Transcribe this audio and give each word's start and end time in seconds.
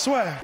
Swear. 0.00 0.40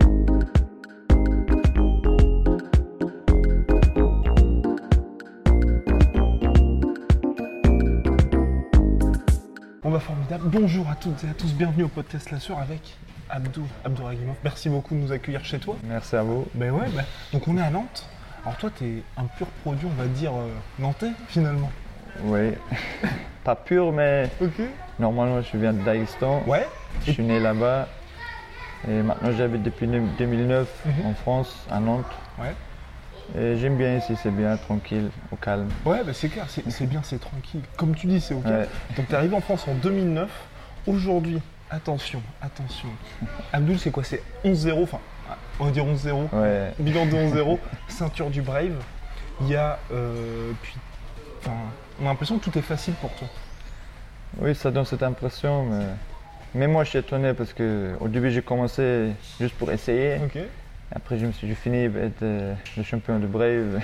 On 9.82 9.90
va 9.90 10.00
formidable. 10.00 10.44
Bonjour 10.48 10.88
à 10.90 10.94
toutes 10.96 11.24
et 11.24 11.28
à 11.28 11.34
tous. 11.34 11.52
Bienvenue 11.54 11.84
au 11.84 11.88
podcast 11.88 12.30
La 12.30 12.40
Soeur 12.40 12.58
avec 12.58 12.80
Abdou 13.30 13.62
Abdouragimov. 13.84 14.34
Merci 14.44 14.68
beaucoup 14.68 14.94
de 14.94 15.00
nous 15.00 15.12
accueillir 15.12 15.44
chez 15.44 15.58
toi. 15.58 15.76
Merci 15.84 16.16
à 16.16 16.22
vous. 16.22 16.46
Ben 16.54 16.70
ouais, 16.70 16.88
ben, 16.94 17.04
donc 17.32 17.46
on 17.48 17.56
est 17.56 17.62
à 17.62 17.70
Nantes. 17.70 18.06
Alors 18.44 18.56
toi, 18.58 18.70
t'es 18.78 19.02
un 19.16 19.24
pur 19.24 19.46
produit, 19.64 19.86
on 19.86 20.00
va 20.02 20.06
dire, 20.08 20.32
euh, 20.34 20.48
nantais 20.78 21.12
finalement. 21.28 21.70
Oui. 22.24 22.52
Pas 23.44 23.56
pur, 23.56 23.92
mais 23.92 24.28
Ok. 24.40 24.60
normalement 24.98 25.40
je 25.42 25.56
viens 25.56 25.72
de 25.72 25.82
Daghestan. 25.82 26.42
Ouais. 26.46 26.66
Je 27.06 27.12
suis 27.12 27.22
né 27.22 27.38
là-bas. 27.38 27.88
Et 28.88 29.02
maintenant 29.02 29.32
j'habite 29.36 29.62
depuis 29.62 29.86
2009 29.86 30.68
Mhm. 30.84 31.06
en 31.06 31.14
France, 31.14 31.66
à 31.70 31.80
Nantes. 31.80 32.04
Ouais. 32.38 32.54
Et 33.36 33.56
j'aime 33.56 33.76
bien 33.76 33.96
ici, 33.96 34.14
c'est 34.22 34.30
bien, 34.30 34.56
tranquille, 34.56 35.10
au 35.32 35.36
calme. 35.36 35.68
Ouais, 35.84 36.04
ben 36.04 36.14
c'est 36.14 36.28
clair, 36.28 36.46
c'est 36.48 36.86
bien, 36.86 37.00
c'est 37.02 37.18
tranquille. 37.20 37.62
Comme 37.76 37.94
tu 37.96 38.06
dis, 38.06 38.20
c'est 38.20 38.34
ok. 38.34 38.44
Ouais. 38.44 38.68
Donc 38.96 39.08
t'es 39.08 39.14
arrivé 39.16 39.34
en 39.34 39.40
France 39.40 39.66
en 39.66 39.74
2009. 39.74 40.30
Aujourd'hui, 40.86 41.40
attention, 41.68 42.22
attention. 42.40 42.88
Abdul, 43.52 43.78
c'est 43.80 43.90
quoi? 43.90 44.04
C'est 44.04 44.22
11-0, 44.44 44.82
enfin, 44.84 45.00
on 45.58 45.64
va 45.64 45.70
dire 45.72 45.84
11-0. 45.84 46.28
Ouais. 46.32 46.72
Bilan 46.78 47.06
de 47.06 47.12
11-0, 47.16 47.58
ceinture 47.88 48.30
du 48.30 48.42
Brave. 48.42 48.76
Il 49.40 49.48
y 49.48 49.56
a. 49.56 49.78
euh, 49.92 50.52
puis, 50.62 50.76
enfin, 51.40 51.56
on 52.00 52.04
a 52.06 52.08
l'impression 52.10 52.38
que 52.38 52.44
tout 52.48 52.56
est 52.56 52.62
facile 52.62 52.94
pour 52.94 53.10
toi. 53.14 53.26
Oui, 54.38 54.54
ça 54.54 54.70
donne 54.70 54.84
cette 54.84 55.02
impression, 55.02 55.64
mais, 55.64 55.84
mais 56.56 56.66
moi 56.66 56.84
je 56.84 56.90
suis 56.90 56.98
étonné 56.98 57.34
parce 57.34 57.52
que 57.52 57.92
au 58.00 58.08
début 58.08 58.30
j'ai 58.30 58.42
commencé 58.42 59.10
juste 59.40 59.54
pour 59.56 59.70
essayer. 59.70 60.16
Après 60.94 61.18
je 61.18 61.26
me 61.26 61.32
suis 61.32 61.46
j'ai 61.48 61.54
fini 61.54 61.84
être 61.84 62.22
euh, 62.22 62.54
le 62.76 62.82
champion 62.82 63.18
de 63.18 63.26
Brave. 63.26 63.80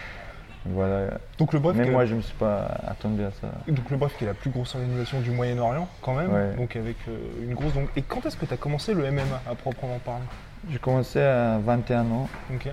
voilà. 0.66 1.18
Donc 1.38 1.52
le 1.52 1.58
Brave, 1.58 1.80
est 1.80 1.86
moi 1.90 2.02
la- 2.02 2.06
je 2.06 2.14
me 2.14 2.20
suis 2.22 2.34
pas 2.34 2.66
attendu 2.86 3.22
à 3.22 3.30
ça. 3.40 3.48
donc 3.68 3.90
le 3.90 3.96
Brave 3.96 4.12
qui 4.18 4.24
est 4.24 4.26
la 4.26 4.34
plus 4.34 4.50
grosse 4.50 4.74
organisation 4.74 5.20
du 5.20 5.30
Moyen-Orient, 5.30 5.88
quand 6.02 6.14
même. 6.14 6.32
Ouais. 6.32 6.54
Donc 6.56 6.76
avec 6.76 6.96
euh, 7.08 7.18
une 7.42 7.54
grosse. 7.54 7.72
Donc, 7.74 7.88
et 7.96 8.02
quand 8.02 8.24
est-ce 8.26 8.36
que 8.36 8.46
tu 8.46 8.54
as 8.54 8.58
commencé 8.58 8.92
le 8.94 9.10
MMA 9.10 9.42
à 9.50 9.54
proprement 9.54 9.98
parler? 10.04 10.24
J'ai 10.70 10.78
commencé 10.78 11.20
à 11.20 11.58
21 11.58 12.00
ans, 12.10 12.28
maintenant 12.50 12.72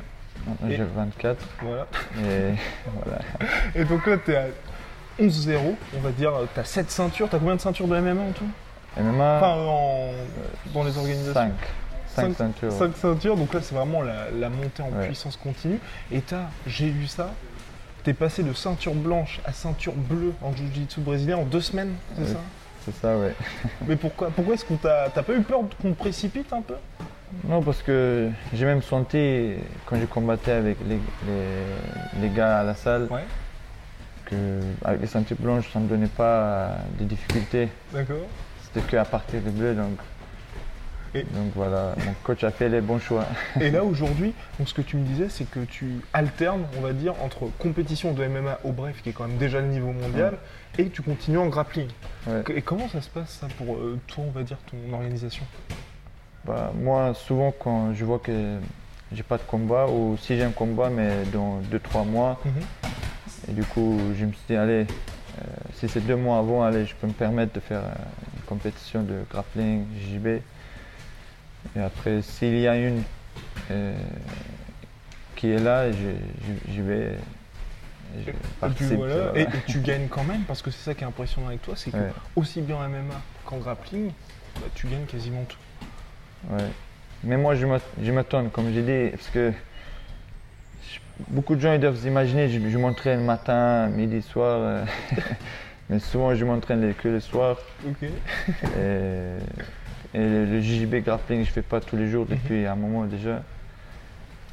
j'ai 0.70 0.84
24. 0.84 1.38
Voilà. 1.62 1.88
Et 2.20 2.54
voilà. 3.04 3.20
Et 3.76 3.84
donc 3.86 4.06
là, 4.06 4.18
tu 4.18 4.32
es 4.32 4.36
à 4.36 4.46
11-0, 5.20 5.58
on 5.96 6.00
va 6.00 6.12
dire. 6.12 6.32
Tu 6.54 6.60
as 6.60 6.64
7 6.64 6.92
ceintures. 6.92 7.30
Tu 7.30 7.36
as 7.36 7.40
combien 7.40 7.56
de 7.56 7.62
ceintures 7.62 7.88
de 7.88 8.00
MMA 8.00 8.22
en 8.22 8.32
tout? 8.32 8.46
MMA, 9.02 9.38
Enfin, 9.38 9.54
en, 9.58 10.12
dans 10.74 10.84
les 10.84 10.98
organisations 10.98 11.34
5. 11.34 11.52
5 12.16 12.22
Cinq- 12.24 12.38
ceintures. 12.38 12.72
5 12.72 12.96
ceintures, 12.98 13.36
donc 13.38 13.54
là 13.54 13.60
c'est 13.62 13.76
vraiment 13.76 14.02
la, 14.02 14.32
la 14.32 14.50
montée 14.50 14.82
en 14.82 14.90
Ouais. 14.98 15.08
puissance 15.08 15.38
continue. 15.38 15.80
Et 16.12 16.22
t'as, 16.22 16.46
j'ai 16.66 16.88
lu 16.90 17.06
ça, 17.08 17.32
t'es 18.04 18.14
passé 18.14 18.42
de 18.44 18.54
ceinture 18.54 18.94
blanche 18.96 19.40
à 19.46 19.52
ceinture 19.54 19.94
bleue 19.94 20.34
en 20.42 20.52
jiu-jitsu 20.56 21.00
brésilien 21.02 21.38
en 21.38 21.44
deux 21.44 21.62
semaines, 21.62 21.94
c'est 22.16 22.22
Oui. 22.24 22.28
ça? 22.30 22.40
C'est 22.86 22.96
ça, 23.02 23.18
ouais. 23.18 23.34
Mais 23.88 23.98
pourquoi 23.98 24.30
Pourquoi 24.30 24.54
est-ce 24.56 24.64
qu'on 24.66 24.78
t'a, 24.78 25.10
t'as 25.14 25.22
pas 25.22 25.34
eu 25.34 25.42
peur 25.42 25.60
qu'on 25.82 25.92
te 25.92 25.98
précipite 25.98 26.52
un 26.54 26.62
peu? 26.62 26.76
Non, 27.48 27.62
parce 27.62 27.82
que 27.84 28.30
j'ai 28.54 28.64
même 28.66 28.82
senti, 28.82 29.56
quand 29.86 29.98
je 30.00 30.06
combattais 30.06 30.54
avec 30.54 30.78
les, 30.88 30.96
les, 31.28 32.22
les 32.22 32.30
gars 32.30 32.60
à 32.62 32.64
la 32.64 32.74
salle, 32.74 33.08
Ouais. 33.12 33.26
que 34.26 34.36
avec 34.84 35.02
les 35.02 35.08
ceintures 35.08 35.38
blanches, 35.40 35.70
ça 35.72 35.80
ne 35.80 35.84
me 35.84 35.90
donnait 35.90 36.08
pas 36.08 36.78
de 37.00 37.04
difficultés. 37.06 37.68
D'accord. 37.94 38.26
C'était 38.78 38.92
qu'à 38.92 39.06
partir 39.06 39.42
des 39.42 39.50
bleus, 39.50 39.74
donc. 39.74 39.98
Et- 41.16 41.24
Donc 41.24 41.52
voilà, 41.56 41.96
mon 42.06 42.14
coach 42.24 42.44
a 42.44 42.52
fait 42.52 42.70
les 42.70 42.82
bons 42.82 43.00
choix. 43.00 43.26
Et 43.62 43.72
là 43.72 43.84
aujourd'hui, 43.84 44.34
ce 44.66 44.74
que 44.74 44.82
tu 44.82 44.98
me 44.98 45.04
disais, 45.06 45.30
c'est 45.30 45.50
que 45.50 45.62
tu 45.62 46.02
alternes, 46.14 46.66
on 46.78 46.82
va 46.82 46.94
dire, 46.94 47.14
entre 47.24 47.50
compétition 47.58 48.14
de 48.14 48.26
MMA 48.28 48.60
au 48.64 48.72
bref, 48.72 49.02
qui 49.02 49.10
est 49.10 49.14
quand 49.14 49.28
même 49.28 49.38
déjà 49.38 49.62
le 49.62 49.68
niveau 49.68 49.92
mondial, 49.94 50.38
et 50.78 50.90
tu 50.90 51.02
continues 51.02 51.38
en 51.40 51.48
grappling. 51.48 51.88
Ouais. 52.28 52.44
Et 52.56 52.62
comment 52.62 52.88
ça 52.90 53.02
se 53.02 53.10
passe 53.10 53.40
ça 53.42 53.48
pour 53.58 53.76
euh, 53.76 53.98
toi, 54.08 54.26
on 54.28 54.32
va 54.32 54.44
dire, 54.44 54.58
ton 54.70 54.94
organisation? 54.94 55.44
Bah, 56.46 56.72
moi, 56.76 57.14
souvent, 57.14 57.54
quand 57.58 57.94
je 57.94 58.06
vois 58.06 58.20
que 58.20 58.58
j'ai 59.12 59.24
pas 59.24 59.38
de 59.38 59.44
combat, 59.44 59.88
ou 59.88 60.18
si 60.22 60.36
j'ai 60.36 60.44
un 60.44 60.52
combat, 60.52 60.90
mais 60.90 61.24
dans 61.34 61.62
2-3 61.72 62.06
mois, 62.06 62.40
Et 63.50 63.54
du 63.54 63.64
coup, 63.64 63.98
je 64.18 64.26
me 64.26 64.32
suis 64.34 64.42
dit, 64.50 64.56
allez, 64.56 64.86
si 65.76 65.88
c'est 65.90 66.02
deux 66.02 66.16
mois 66.16 66.40
avant, 66.40 66.64
allez, 66.64 66.86
je 66.86 66.96
peux 66.96 67.08
me 67.08 67.14
permettre 67.14 67.54
de 67.54 67.60
faire 67.60 67.80
euh, 67.80 67.94
une 68.36 68.42
compétition 68.46 69.04
de 69.04 69.24
grappling, 69.30 69.86
JB. 70.12 70.28
Et 71.76 71.80
après, 71.80 72.22
s'il 72.22 72.58
y 72.60 72.68
a 72.68 72.76
une 72.78 73.04
euh, 73.72 73.96
qui 75.36 75.50
est 75.52 75.60
là, 75.60 75.92
j'y 75.92 76.82
vais. 76.82 77.12
et 78.16 78.24
je 78.26 78.30
Et, 78.30 78.34
puis 78.34 78.34
participe, 78.60 78.98
voilà, 78.98 79.16
voilà. 79.32 79.40
et, 79.40 79.44
et 79.44 79.62
tu 79.68 79.80
gagnes 79.82 80.08
quand 80.08 80.24
même, 80.24 80.42
parce 80.44 80.62
que 80.62 80.72
c'est 80.72 80.84
ça 80.84 80.94
qui 80.94 81.04
est 81.04 81.08
impressionnant 81.08 81.48
avec 81.50 81.62
toi, 81.62 81.74
c'est 81.76 81.92
que 81.92 81.98
Ouais. 81.98 82.12
aussi 82.36 82.62
bien 82.62 82.78
en 82.78 82.88
MMA 82.90 83.14
qu'en 83.46 83.58
grappling, 83.58 84.12
bah, 84.56 84.68
tu 84.76 84.88
gagnes 84.88 85.06
quasiment 85.06 85.44
tout. 85.48 85.58
Ouais. 86.50 86.64
Mais 87.24 87.38
moi, 87.38 87.56
je 87.56 87.66
m'att- 87.66 87.82
je 88.02 88.12
m'attends, 88.12 88.48
comme 88.50 88.72
j'ai 88.74 88.82
dit, 88.84 89.12
parce 89.16 89.28
que 89.30 89.52
beaucoup 91.30 91.56
de 91.56 91.62
gens 91.62 91.74
ils 91.74 91.80
doivent 91.80 91.98
s'imaginer, 91.98 92.50
je, 92.50 92.60
je 92.70 92.78
m'entraîne 92.78 93.24
matin, 93.24 93.88
midi, 93.88 94.22
soir. 94.22 94.60
euh, 94.62 94.86
mais 95.90 96.00
souvent, 96.00 96.34
je 96.36 96.46
m'entraîne 96.46 96.94
que 96.94 97.08
le 97.08 97.20
soir. 97.20 97.58
Et, 98.78 99.38
et 100.14 100.20
le, 100.20 100.46
le 100.46 100.62
JJB 100.62 100.96
grappling, 101.04 101.46
je 101.46 101.52
fais 101.52 101.62
pas 101.62 101.80
tous 101.80 101.96
les 101.98 102.08
jours 102.10 102.26
depuis 102.26 102.66
un 102.66 102.76
moment 102.76 103.06
déjà. 103.06 103.42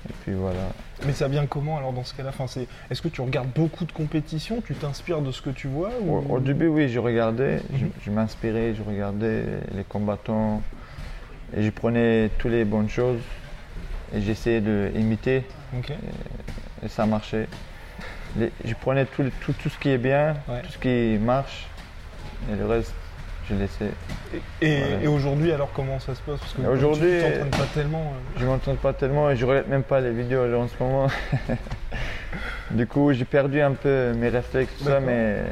Et 0.08 0.12
puis 0.22 0.32
voilà. 0.34 0.60
Mais 1.06 1.12
ça 1.14 1.28
vient 1.28 1.46
comment 1.46 1.78
alors 1.78 1.92
dans 1.92 2.04
ce 2.04 2.12
cas-là? 2.14 2.30
Enfin, 2.38 2.44
Est-ce 2.90 3.00
que 3.00 3.08
tu 3.08 3.20
regardes 3.22 3.48
beaucoup 3.54 3.84
de 3.86 3.92
compétitions? 3.92 4.60
Tu 4.60 4.74
t'inspires 4.74 5.22
de 5.22 5.32
ce 5.32 5.40
que 5.40 5.48
tu 5.50 5.66
vois 5.66 5.90
ou... 6.02 6.16
Au, 6.18 6.36
au 6.36 6.38
début, 6.40 6.66
oui, 6.66 6.88
je 6.90 6.98
regardais, 6.98 7.60
je, 7.74 7.84
Mhm. 7.84 7.90
je 8.04 8.10
m'inspirais, 8.10 8.74
je 8.74 8.82
regardais 8.82 9.44
les 9.74 9.84
combattants 9.84 10.60
et 11.56 11.62
je 11.62 11.70
prenais 11.70 12.28
toutes 12.38 12.50
les 12.50 12.64
bonnes 12.66 12.88
choses 12.90 13.20
et 14.14 14.20
j'essayais 14.20 14.60
d'imiter 14.60 15.44
Ok. 15.78 15.92
et 16.84 16.88
ça 16.88 17.06
marchait. 17.06 17.48
Les- 18.36 18.52
je 18.64 18.74
prenais 18.74 19.04
tout, 19.06 19.24
tout, 19.40 19.52
tout 19.52 19.68
ce 19.68 19.78
qui 19.78 19.90
est 19.90 19.98
bien, 19.98 20.34
Ouais. 20.48 20.62
tout 20.62 20.72
ce 20.72 20.78
qui 20.78 21.18
marche 21.18 21.66
et 22.52 22.56
le 22.56 22.66
reste, 22.66 22.92
je 23.48 23.54
laissais. 23.54 23.90
Et, 24.60 24.66
et- 24.66 24.78
Voilà. 24.80 25.02
et 25.02 25.06
aujourd'hui 25.06 25.52
alors 25.52 25.70
comment 25.72 26.00
ça 26.00 26.14
se 26.14 26.20
passe? 26.22 26.40
Parce 26.40 26.52
que 26.54 26.62
aujourd'hui, 26.62 27.10
tu 27.18 27.22
t'entraînes 27.22 27.50
pas 27.50 27.66
tellement. 27.74 28.12
euh, 28.14 28.38
Je 28.40 28.46
m'entends 28.46 28.74
pas 28.76 28.92
tellement 28.92 29.30
et 29.30 29.36
je 29.36 29.44
regarde 29.46 29.68
même 29.68 29.82
pas 29.84 30.00
les 30.00 30.10
vidéos 30.12 30.46
là, 30.46 30.58
en 30.58 30.68
ce 30.68 30.74
moment. 30.82 31.06
du 32.70 32.86
coup, 32.86 33.12
j'ai 33.12 33.24
perdu 33.24 33.60
un 33.60 33.72
peu 33.72 34.12
mes 34.14 34.28
réflexes, 34.28 34.72
tout 34.78 34.84
ça, 34.84 35.00
mais 35.00 35.42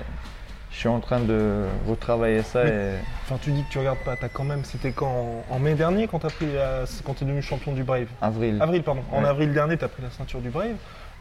je 0.72 0.78
suis 0.78 0.88
en 0.88 1.00
train 1.00 1.20
de 1.20 1.66
retravailler 1.88 2.42
ça 2.42 2.64
et 2.66 2.94
Enfin, 3.24 3.38
tu 3.40 3.50
dis 3.52 3.62
que 3.62 3.70
tu 3.70 3.78
regardes 3.78 3.98
pas. 3.98 4.16
T'as 4.16 4.28
quand 4.28 4.44
même. 4.44 4.64
C'était 4.64 4.90
quand 4.92 5.44
en 5.50 5.58
mai 5.58 5.74
dernier 5.74 6.08
quand 6.08 6.18
t'as 6.20 6.30
pris 6.30 6.46
la... 6.52 6.84
quand 7.04 7.14
t'es 7.14 7.24
devenu 7.24 7.42
champion 7.42 7.72
du 7.72 7.84
Brave. 7.84 8.06
avril. 8.20 8.58
Avril, 8.60 8.82
pardon. 8.82 9.02
En 9.12 9.22
avril 9.24 9.52
dernier, 9.52 9.76
tu 9.78 9.84
as 9.84 9.88
pris 9.88 10.02
la 10.02 10.10
ceinture 10.10 10.40
du 10.40 10.48
Brave. 10.50 10.74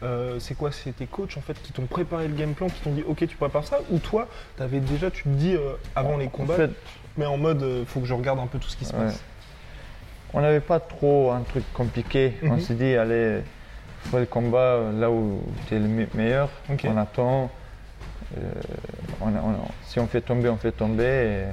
Euh, 0.04 0.40
c'est 0.40 0.56
quoi 0.56 0.72
C'est 0.72 0.94
tes 0.96 1.06
coachs 1.06 1.38
en 1.38 1.42
fait 1.42 1.62
qui 1.62 1.72
t'ont 1.74 1.86
préparé 1.86 2.28
le 2.28 2.34
game 2.34 2.54
plan, 2.54 2.68
qui 2.68 2.82
t'ont 2.82 2.92
dit 2.92 3.04
ok 3.08 3.28
tu 3.28 3.38
prépares 3.38 3.66
ça 3.66 3.80
Ou 3.92 4.00
toi, 4.00 4.28
t'avais 4.58 4.80
déjà, 4.80 5.12
tu 5.12 5.24
te 5.24 5.30
dis 5.30 5.54
euh, 5.56 5.74
avant 5.96 6.18
les 6.18 6.28
combats, 6.28 6.54
En 6.56 6.58
fait, 6.58 6.72
mais 7.18 7.26
en 7.28 7.38
mode 7.38 7.62
euh, 7.62 7.84
faut 7.86 8.00
que 8.00 8.08
je 8.08 8.14
regarde 8.16 8.40
un 8.40 8.48
peu 8.48 8.58
tout 8.58 8.68
ce 8.70 8.78
qui 8.78 8.86
se 8.86 8.94
Ouais. 8.94 9.04
passe. 9.04 9.22
on 10.34 10.42
n'avait 10.42 10.60
pas 10.60 10.80
trop 10.80 11.30
un 11.32 11.42
truc 11.42 11.64
compliqué. 11.74 12.34
On 12.44 12.54
Mhm. 12.54 12.62
s'est 12.62 12.74
dit, 12.74 12.96
allez, 12.96 13.42
fais 14.10 14.22
le 14.22 14.26
combat 14.26 14.80
là 14.98 15.12
où 15.12 15.40
tu 15.68 15.76
es 15.76 15.80
le 15.80 15.88
me- 15.88 16.08
meilleur. 16.16 16.50
On 16.86 16.98
attend. 16.98 17.52
Euh, 18.38 18.42
on- 19.22 19.28
on- 19.36 19.68
si 19.86 20.00
on 20.00 20.08
fait 20.08 20.22
tomber, 20.22 20.50
on 20.50 20.58
fait 20.58 20.72
tomber 20.72 21.04
et 21.04 21.44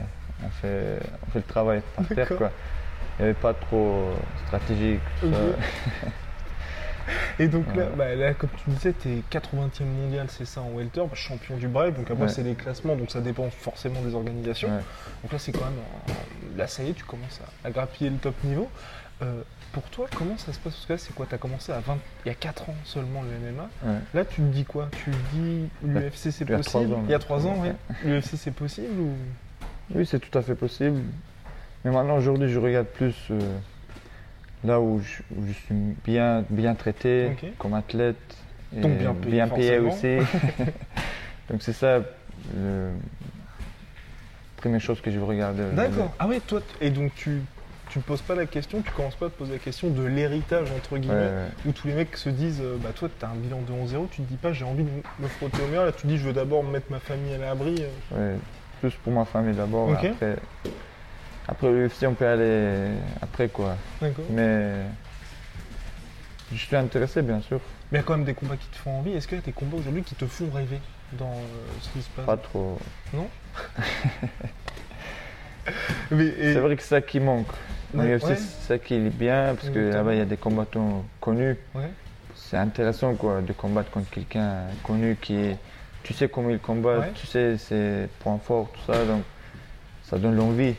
on 0.44 0.48
fait, 0.50 0.98
on 1.26 1.30
fait 1.30 1.38
le 1.40 1.44
travail 1.44 1.82
par 1.96 2.06
terre. 2.08 2.28
Quoi. 2.36 2.50
Il 3.18 3.22
n'y 3.22 3.30
avait 3.30 3.38
pas 3.40 3.54
trop 3.54 4.10
stratégique. 4.46 5.00
Et 7.40 7.48
donc 7.48 7.64
là, 7.74 7.84
Ouais. 7.84 7.90
bah, 7.96 8.14
là, 8.14 8.34
comme 8.34 8.50
tu 8.62 8.68
disais, 8.70 8.92
tu 8.92 9.08
es 9.08 9.22
80e 9.30 9.86
mondial, 9.86 10.26
c'est 10.28 10.44
ça 10.44 10.60
en 10.60 10.70
welter, 10.70 11.00
bah, 11.00 11.14
champion 11.14 11.56
du 11.56 11.66
Brave. 11.66 11.94
Donc 11.94 12.10
après, 12.10 12.24
Ouais. 12.24 12.28
c'est 12.28 12.42
les 12.42 12.54
classements, 12.54 12.96
donc 12.96 13.10
ça 13.10 13.20
dépend 13.20 13.48
forcément 13.50 14.02
des 14.02 14.14
organisations. 14.14 14.68
Ouais. 14.68 14.82
Donc 15.22 15.32
là, 15.32 15.38
c'est 15.38 15.52
quand 15.52 15.64
même. 15.64 15.78
un- 16.08 16.58
Là, 16.58 16.66
ça 16.66 16.82
y 16.82 16.90
est, 16.90 16.92
tu 16.94 17.04
commences 17.04 17.40
à, 17.64 17.68
à 17.68 17.70
grappiller 17.70 18.10
le 18.10 18.16
top 18.16 18.34
niveau. 18.44 18.68
Euh, 19.22 19.42
pour 19.72 19.82
toi, 19.84 20.06
comment 20.16 20.36
ça 20.38 20.52
se 20.52 20.58
passe? 20.58 20.74
Parce 20.74 20.86
que 20.86 20.92
là, 20.92 20.98
c'est 20.98 21.14
quoi? 21.14 21.26
Tu 21.28 21.34
as 21.34 21.38
commencé 21.38 21.72
à 21.72 21.80
20, 21.80 21.98
il 22.24 22.28
y 22.28 22.30
a 22.30 22.34
4 22.34 22.70
ans 22.70 22.74
seulement 22.84 23.22
le 23.22 23.52
MMA. 23.52 23.68
Ouais. 23.84 23.98
Là, 24.14 24.24
tu 24.24 24.36
te 24.36 24.46
dis 24.46 24.64
quoi? 24.64 24.88
Tu 24.92 25.10
te 25.10 25.16
dis 25.34 25.68
l'UFC 25.84 26.30
c'est 26.30 26.44
possible? 26.44 26.96
Il 27.04 27.10
y 27.10 27.14
a 27.14 27.18
là. 27.18 27.24
3 27.24 27.46
ans, 27.46 27.56
oui. 27.58 27.68
L'UFC 28.04 28.36
c'est 28.36 28.54
possible 28.54 29.00
ou... 29.00 29.12
Oui, 29.94 30.06
c'est 30.06 30.18
tout 30.18 30.36
à 30.36 30.42
fait 30.42 30.54
possible. 30.54 31.00
Mais 31.84 31.90
maintenant, 31.90 32.16
aujourd'hui, 32.16 32.48
je 32.48 32.58
regarde 32.58 32.86
plus 32.86 33.14
euh, 33.30 33.40
là 34.64 34.80
où 34.80 35.00
je, 35.00 35.22
où 35.36 35.46
je 35.46 35.52
suis 35.52 35.74
bien, 36.04 36.44
bien 36.50 36.74
traité 36.74 37.30
comme 37.58 37.74
athlète. 37.74 38.16
Et 38.76 38.80
Donc 38.80 38.98
bien 39.20 39.48
payé, 39.48 39.78
aussi. 39.78 40.18
Donc 41.50 41.62
c'est 41.62 41.72
ça 41.72 42.00
la 42.54 42.90
première 44.56 44.80
chose 44.80 45.00
que 45.00 45.10
je 45.10 45.18
veux 45.18 45.24
regarder. 45.24 45.62
D'accord. 45.72 46.12
Ah 46.18 46.26
ouais, 46.26 46.40
toi, 46.40 46.60
et 46.80 46.90
donc 46.90 47.14
tu 47.14 47.40
tu 47.88 47.98
ne 47.98 48.02
poses 48.02 48.22
pas 48.22 48.34
la 48.34 48.46
question, 48.46 48.82
tu 48.82 48.90
commences 48.92 49.16
pas 49.16 49.26
à 49.26 49.30
te 49.30 49.36
poser 49.36 49.52
la 49.52 49.58
question 49.58 49.88
de 49.88 50.02
l'héritage, 50.02 50.70
entre 50.72 50.98
guillemets, 50.98 51.30
où 51.66 51.72
tous 51.72 51.86
les 51.86 51.94
mecs 51.94 52.16
se 52.16 52.28
disent 52.28 52.60
euh, 52.62 52.76
Bah, 52.82 52.90
toi, 52.94 53.08
tu 53.18 53.24
as 53.24 53.28
un 53.28 53.34
bilan 53.34 53.60
de 53.62 53.72
11-0, 53.72 54.08
tu 54.10 54.22
te 54.22 54.28
dis 54.28 54.36
pas 54.36 54.52
J'ai 54.52 54.64
envie 54.64 54.84
de 54.84 54.90
me 55.18 55.28
frotter 55.28 55.62
au 55.62 55.66
mur. 55.68 55.84
Là, 55.84 55.92
tu 55.92 56.06
dis 56.06 56.18
Je 56.18 56.24
veux 56.24 56.32
d'abord 56.32 56.62
mettre 56.64 56.90
ma 56.90 57.00
famille 57.00 57.34
à 57.34 57.38
l'abri. 57.38 57.76
Euh. 57.80 58.34
Ouais, 58.34 58.38
plus 58.80 58.92
pour 59.02 59.12
ma 59.12 59.24
famille 59.24 59.54
d'abord. 59.54 59.90
Après, 59.92 60.36
après 61.46 61.72
l'UFC, 61.72 62.04
on 62.04 62.14
peut 62.14 62.26
aller 62.26 62.90
après, 63.22 63.48
quoi. 63.48 63.76
D'accord. 64.00 64.24
Mais 64.30 64.82
je 66.52 66.58
suis 66.58 66.76
intéressé, 66.76 67.22
bien 67.22 67.40
sûr. 67.40 67.60
Mais 67.90 67.98
il 67.98 68.02
y 68.02 68.04
a 68.04 68.06
quand 68.06 68.16
même 68.16 68.26
des 68.26 68.34
combats 68.34 68.56
qui 68.56 68.68
te 68.68 68.76
font 68.76 68.98
envie. 68.98 69.12
Est-ce 69.12 69.26
qu'il 69.26 69.38
y 69.38 69.40
a 69.40 69.44
des 69.44 69.52
combats 69.52 69.78
aujourd'hui 69.78 70.02
qui 70.02 70.14
te 70.14 70.26
font 70.26 70.50
rêver 70.52 70.80
dans 71.12 71.34
ce 71.80 71.88
qui 71.90 72.02
se 72.02 72.10
passe? 72.10 72.26
Pas 72.26 72.36
trop. 72.36 72.78
Non? 73.14 73.28
C'est 76.10 76.54
vrai 76.54 76.76
que 76.76 76.82
c'est 76.82 76.88
ça 76.88 77.00
qui 77.00 77.20
manque. 77.20 77.46
Mais 77.94 78.18
c'est 78.18 78.36
ça 78.36 78.78
qui 78.78 78.94
est 78.94 79.10
bien, 79.10 79.54
parce 79.54 79.70
que 79.70 79.78
là-bas, 79.92 80.14
il 80.14 80.18
y 80.18 80.22
a 80.22 80.26
des 80.26 80.36
combattants 80.36 81.04
connus. 81.20 81.56
C'est 82.34 82.56
intéressant 82.56 83.14
quoi, 83.14 83.40
de 83.40 83.52
combattre 83.52 83.90
contre 83.90 84.10
quelqu'un 84.10 84.64
connu 84.82 85.16
qui 85.20 85.34
est. 85.34 85.56
Tu 86.02 86.14
sais 86.14 86.28
comment 86.28 86.50
il 86.50 86.58
combat, 86.58 87.08
tu 87.14 87.26
sais 87.26 87.58
ses 87.58 88.08
points 88.20 88.38
forts, 88.38 88.70
tout 88.72 88.92
ça, 88.92 89.04
donc 89.04 89.22
ça 90.04 90.18
donne 90.18 90.36
l'envie. 90.36 90.74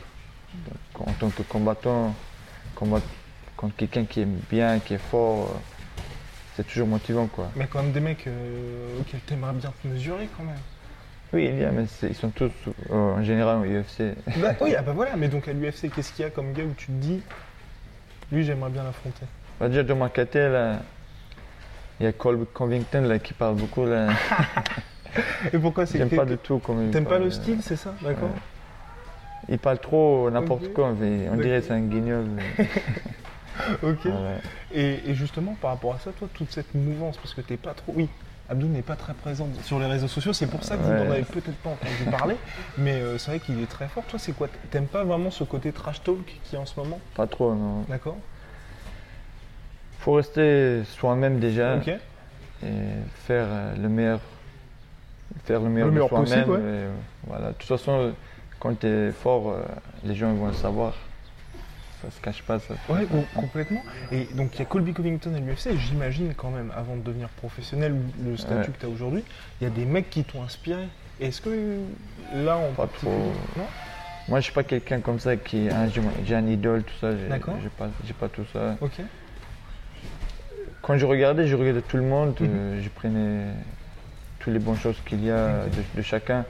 En 0.98 1.12
tant 1.12 1.30
que 1.30 1.42
combattant, 1.42 2.14
combattre 2.74 3.06
contre 3.56 3.76
quelqu'un 3.76 4.04
qui 4.04 4.22
est 4.22 4.28
bien, 4.50 4.78
qui 4.80 4.94
est 4.94 4.98
fort, 5.10 5.54
c'est 6.56 6.66
toujours 6.66 6.88
motivant 6.88 7.26
quoi. 7.26 7.50
Mais 7.56 7.66
quand 7.66 7.82
même 7.82 7.92
des 7.92 8.00
mecs 8.00 8.26
euh, 8.26 8.98
auxquels 9.00 9.20
tu 9.26 9.34
aimerais 9.34 9.52
bien 9.52 9.72
te 9.82 9.86
mesurer 9.86 10.28
quand 10.36 10.44
même. 10.44 10.56
Oui, 11.32 11.48
il 11.52 11.60
y 11.60 11.64
a, 11.64 11.70
mais 11.70 11.84
ils 12.02 12.14
sont 12.14 12.30
tous 12.30 12.50
euh, 12.90 12.94
en 12.94 13.22
général 13.22 13.58
au 13.58 13.64
UFC. 13.64 14.16
Bah, 14.36 14.54
oui, 14.60 14.74
ah 14.76 14.82
bah 14.82 14.92
voilà, 14.92 15.14
mais 15.16 15.28
donc 15.28 15.46
à 15.46 15.52
l'UFC, 15.52 15.88
qu'est-ce 15.94 16.12
qu'il 16.12 16.24
y 16.24 16.28
a 16.28 16.30
comme 16.30 16.52
gars 16.52 16.64
où 16.64 16.74
tu 16.76 16.86
te 16.86 16.92
dis, 16.92 17.22
lui 18.32 18.44
j'aimerais 18.44 18.70
bien 18.70 18.82
l'affronter? 18.82 19.26
Bah, 19.60 19.68
Déjà 19.68 19.84
dans 19.84 19.96
ma 19.96 20.10
là, 20.34 20.80
il 22.00 22.04
y 22.04 22.06
a 22.06 22.12
Colby 22.12 22.46
Covington 22.52 23.02
là, 23.02 23.18
qui 23.20 23.32
parle 23.32 23.54
beaucoup. 23.54 23.86
Là. 23.86 24.08
Et 25.52 25.58
pourquoi 25.58 25.86
c'est 25.86 25.98
J'aime 25.98 26.10
pas 26.10 26.24
du 26.24 26.38
tout 26.38 26.58
comme 26.58 26.90
T'aimes 26.90 27.06
pas 27.06 27.18
le 27.18 27.30
style, 27.30 27.58
c'est 27.62 27.76
ça? 27.76 27.94
D'accord 28.02 28.30
Il 29.48 29.58
parle 29.58 29.78
trop 29.78 30.30
n'importe 30.30 30.72
quoi, 30.72 30.88
on 30.88 31.36
dirait 31.36 31.62
c'est 31.62 31.72
un 31.72 31.80
guignol. 31.80 32.26
ok. 33.82 34.06
Et, 34.72 35.10
et, 35.10 35.14
justement, 35.14 35.56
par 35.60 35.72
rapport 35.72 35.94
à 35.94 35.98
ça, 35.98 36.12
toi, 36.12 36.28
toute 36.32 36.50
cette 36.52 36.74
mouvance, 36.74 37.16
parce 37.16 37.34
que 37.34 37.40
t'es 37.40 37.56
pas 37.56 37.74
trop. 37.74 37.92
Oui, 37.96 38.08
Abdou 38.50 38.66
n'est 38.66 38.82
pas 38.82 38.96
très 38.96 39.14
présent 39.14 39.48
sur 39.62 39.78
les 39.78 39.86
réseaux 39.86 40.08
sociaux, 40.08 40.32
c'est 40.32 40.48
pour 40.48 40.64
ça 40.64 40.76
que 40.76 40.82
vous 40.82 40.90
n'en 40.90 41.08
avez 41.08 41.22
peut-être 41.22 41.56
pas 41.58 41.70
entendu 41.70 42.10
parler, 42.10 42.36
mais 42.76 42.94
euh, 42.94 43.16
c'est 43.16 43.30
vrai 43.30 43.38
qu'il 43.38 43.62
est 43.62 43.70
très 43.70 43.86
fort. 43.86 44.02
Toi, 44.08 44.18
c'est 44.18 44.32
quoi? 44.32 44.48
T'aimes 44.72 44.88
pas 44.88 45.04
vraiment 45.04 45.30
ce 45.30 45.44
côté 45.44 45.70
trash 45.70 46.02
talk 46.02 46.40
qui 46.42 46.56
est 46.56 46.58
en 46.58 46.66
ce 46.66 46.78
moment? 46.80 46.98
Pas 47.14 47.28
trop, 47.28 47.54
non. 47.54 47.84
D'accord. 47.88 48.16
Faut 50.00 50.14
rester 50.14 50.82
soi-même 50.84 51.38
déjà 51.38 51.76
et 52.62 52.66
faire 53.26 53.46
euh, 53.48 53.76
le 53.80 53.88
meilleur, 53.88 54.20
faire 55.44 55.60
le 55.60 55.68
meilleur, 55.68 55.92
de 55.92 56.08
soi-même. 56.08 56.90
voilà. 57.28 57.48
De 57.48 57.52
toute 57.52 57.68
façon, 57.68 58.12
quand 58.58 58.80
tu 58.80 58.86
es 58.88 59.12
fort, 59.12 59.50
euh, 59.50 59.62
les 60.02 60.16
gens 60.16 60.32
vont 60.34 60.48
le 60.48 60.54
savoir 60.54 60.94
ça 62.02 62.10
se 62.10 62.20
cache 62.20 62.42
pas. 62.42 62.58
Ça. 62.58 62.74
Ouais, 62.88 63.06
complètement. 63.34 63.82
Et 64.12 64.24
donc 64.34 64.54
il 64.54 64.58
y 64.60 64.62
a 64.62 64.64
Colby 64.64 64.92
Covington 64.92 65.34
à 65.34 65.38
l'UFC, 65.38 65.76
j'imagine 65.78 66.34
quand 66.34 66.50
même, 66.50 66.72
avant 66.76 66.96
de 66.96 67.02
devenir 67.02 67.28
professionnel 67.28 67.92
ou 67.92 68.30
le 68.30 68.36
statut 68.36 68.72
que 68.72 68.80
tu 68.80 68.86
as 68.86 68.88
aujourd'hui, 68.88 69.24
il 69.60 69.64
y 69.64 69.66
a 69.66 69.70
des 69.70 69.84
mecs 69.84 70.10
qui 70.10 70.24
t'ont 70.24 70.42
inspiré. 70.42 70.88
Est-ce 71.20 71.40
que 71.40 71.80
là, 72.34 72.58
on 72.58 72.72
Pas 72.72 72.86
trop. 72.86 73.32
Non 73.56 73.66
Moi, 74.28 74.40
je 74.40 74.44
suis 74.44 74.54
pas 74.54 74.62
quelqu'un 74.62 75.00
comme 75.00 75.18
ça 75.18 75.36
qui. 75.36 75.68
Hein, 75.68 75.88
j'ai 76.24 76.34
un 76.34 76.46
idole, 76.46 76.82
tout 76.82 76.94
ça. 77.00 77.12
D'accord. 77.12 77.56
J'ai 77.62 77.68
pas, 77.68 77.88
pas 78.18 78.28
tout 78.28 78.46
ça. 78.52 78.76
Ok. 78.80 79.00
Quand 80.82 80.96
je 80.96 81.04
regardais, 81.04 81.46
je 81.46 81.54
regardais 81.56 81.82
tout 81.82 81.98
le 81.98 82.04
monde. 82.04 82.34
Mhm. 82.40 82.48
Euh, 82.50 82.82
je 82.82 82.88
prenais 82.88 83.48
toutes 84.38 84.54
les 84.54 84.58
bonnes 84.58 84.78
choses 84.78 84.96
qu'il 85.04 85.22
y 85.24 85.30
a 85.30 85.64
de 85.94 86.02
chacun. 86.02 86.40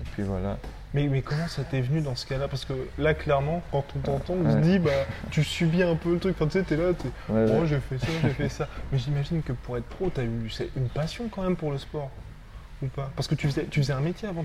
Et 0.00 0.04
puis 0.14 0.22
voilà. 0.22 0.56
Mais, 0.94 1.06
mais 1.08 1.20
comment 1.22 1.46
ça 1.48 1.64
t'est 1.64 1.80
venu 1.80 2.00
dans 2.00 2.14
ce 2.14 2.26
cas-là? 2.26 2.48
Parce 2.48 2.64
que 2.64 2.72
là, 2.98 3.14
clairement, 3.14 3.62
quand 3.70 3.84
on 3.96 3.98
t'entend, 3.98 4.34
on 4.34 4.50
se 4.50 4.56
dit, 4.58 4.78
bah, 4.78 4.90
tu 5.30 5.44
subis 5.44 5.82
un 5.82 5.96
peu 5.96 6.12
le 6.12 6.18
truc. 6.18 6.34
Enfin, 6.36 6.46
tu 6.46 6.58
sais, 6.58 6.64
t'es 6.64 6.76
là, 6.76 6.92
t'es, 6.94 7.08
oh, 7.30 7.66
j'ai 7.66 7.80
fait 7.80 7.98
ça, 7.98 8.06
j'ai 8.22 8.30
fait 8.30 8.48
ça. 8.48 8.68
Mais 8.90 8.98
j'imagine 8.98 9.42
que 9.42 9.52
pour 9.52 9.76
être 9.76 9.84
pro, 9.84 10.08
t'as 10.08 10.22
eu 10.22 10.50
une 10.76 10.88
passion 10.88 11.28
quand 11.28 11.42
même 11.42 11.56
pour 11.56 11.72
le 11.72 11.78
sport 11.78 12.10
ou 12.82 12.86
pas? 12.86 13.10
Parce 13.16 13.26
que 13.28 13.34
tu 13.34 13.48
faisais, 13.48 13.66
tu 13.70 13.80
faisais 13.80 13.92
un 13.92 14.00
métier 14.00 14.28
avant, 14.28 14.44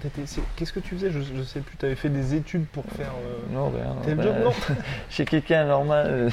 qu'est-ce 0.55 0.73
que 0.73 0.79
tu 0.79 0.95
faisais? 0.95 1.11
Je, 1.11 1.21
je 1.21 1.43
sais 1.43 1.59
plus, 1.59 1.77
tu 1.77 1.85
avais 1.85 1.95
fait 1.95 2.09
des 2.09 2.33
études 2.33 2.65
pour 2.65 2.83
faire. 2.85 3.11
Euh, 3.25 3.53
non, 3.53 3.69
rien. 3.69 4.15
Non, 4.15 4.23
job, 4.23 4.35
non? 4.43 4.51
Chez 5.09 5.25
quelqu'un 5.25 5.65
normal, 5.65 6.31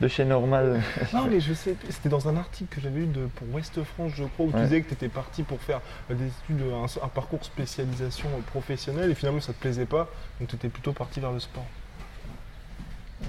de, 0.00 0.08
chez 0.08 0.24
Normal. 0.24 0.80
non, 1.12 1.26
mais 1.28 1.40
je 1.40 1.52
sais, 1.52 1.74
c'était 1.88 2.08
dans 2.08 2.28
un 2.28 2.36
article 2.36 2.74
que 2.74 2.80
j'avais 2.80 3.00
eu 3.00 3.06
de, 3.06 3.26
pour 3.26 3.52
Ouest 3.54 3.82
France, 3.82 4.12
je 4.14 4.24
crois, 4.24 4.46
où 4.46 4.52
tu 4.52 4.58
disais 4.58 4.82
que 4.82 4.88
tu 4.88 4.94
étais 4.94 5.08
parti 5.08 5.42
pour 5.42 5.60
faire 5.60 5.80
euh, 6.10 6.14
des 6.14 6.26
études, 6.26 6.64
un, 7.02 7.08
parcours 7.08 7.44
spécialisation 7.44 8.28
professionnelle 8.46 9.10
et 9.10 9.14
finalement 9.14 9.40
ça 9.40 9.52
te 9.52 9.60
plaisait 9.60 9.86
pas, 9.86 10.08
donc 10.38 10.48
tu 10.48 10.56
étais 10.56 10.68
plutôt 10.68 10.92
parti 10.92 11.20
vers 11.20 11.32
le 11.32 11.40
sport. 11.40 11.66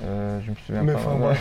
Euh, 0.04 0.40
je 0.46 0.52
me 0.52 0.56
souviens 0.56 0.84
mais 0.84 0.94
pas. 0.94 1.36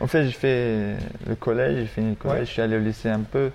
en 0.00 0.06
fait, 0.06 0.26
j'ai 0.26 0.32
fait 0.32 0.96
le 1.26 1.34
collège, 1.34 1.78
j'ai 1.78 1.86
fini 1.86 2.10
le 2.10 2.14
collège, 2.16 2.48
je 2.48 2.52
suis 2.52 2.62
allé 2.62 2.76
au 2.76 2.80
lycée 2.80 3.08
un 3.08 3.20
peu. 3.20 3.50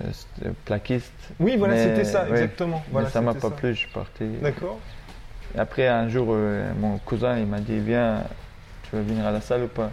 Euh, 0.00 0.50
plaquiste. 0.64 1.12
Oui, 1.38 1.56
voilà, 1.56 1.76
c'était 1.76 2.04
ça, 2.04 2.26
exactement. 2.28 2.82
Voilà, 2.90 3.08
ça 3.10 3.20
m'a 3.20 3.34
pas 3.34 3.50
plu, 3.50 3.74
je 3.74 3.80
suis 3.80 3.90
parti. 3.90 4.24
D'accord. 4.42 4.78
Après, 5.56 5.86
un 5.86 6.08
jour, 6.08 6.28
euh, 6.30 6.72
mon 6.80 6.98
cousin, 6.98 7.38
il 7.38 7.46
m'a 7.46 7.60
dit 7.60 7.78
Viens, 7.78 8.24
tu 8.84 8.96
vas 8.96 9.02
venir 9.02 9.26
à 9.26 9.30
la 9.30 9.40
salle 9.40 9.64
ou 9.64 9.68
pas 9.68 9.90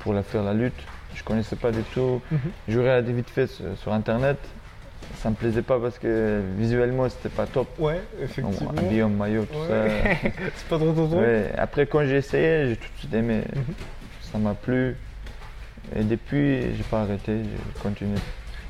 Pour 0.00 0.12
la 0.12 0.22
faire 0.22 0.42
la 0.42 0.54
lutte. 0.54 0.80
Je 1.14 1.22
connaissais 1.24 1.56
pas 1.56 1.72
du 1.72 1.82
tout. 1.94 2.20
Mm 2.30 2.36
-hmm. 2.36 2.38
J'aurais 2.68 3.02
vite 3.02 3.30
fait 3.30 3.46
sur, 3.46 3.92
internet. 3.92 4.38
Ça 5.20 5.30
me 5.30 5.34
plaisait 5.34 5.62
pas 5.62 5.78
parce 5.78 5.98
que 5.98 6.40
visuellement, 6.58 7.08
c'était 7.08 7.34
pas 7.36 7.46
top. 7.46 7.68
Ouais, 7.78 8.00
effectivement. 8.22 8.70
habillé 8.70 9.02
en 9.02 9.08
maillot, 9.08 9.44
tout 9.44 9.66
ça. 9.68 9.84
C'est 10.56 10.68
pas 10.68 10.78
trop 10.78 10.92
ouais. 11.18 11.52
Après, 11.58 11.86
quand 11.86 12.04
j'ai 12.08 12.18
essayé, 12.24 12.68
j'ai 12.68 12.76
tout 12.76 12.92
de 12.94 12.98
suite 13.00 13.14
aimé. 13.14 13.38
Mhm. 13.54 13.74
Ça 14.32 14.38
m'a 14.38 14.54
plu. 14.54 14.96
Et 15.96 16.04
depuis, 16.04 16.48
j'ai 16.76 16.86
pas 16.90 17.00
arrêté, 17.02 17.32
j'ai 17.44 17.82
continué. 17.82 18.18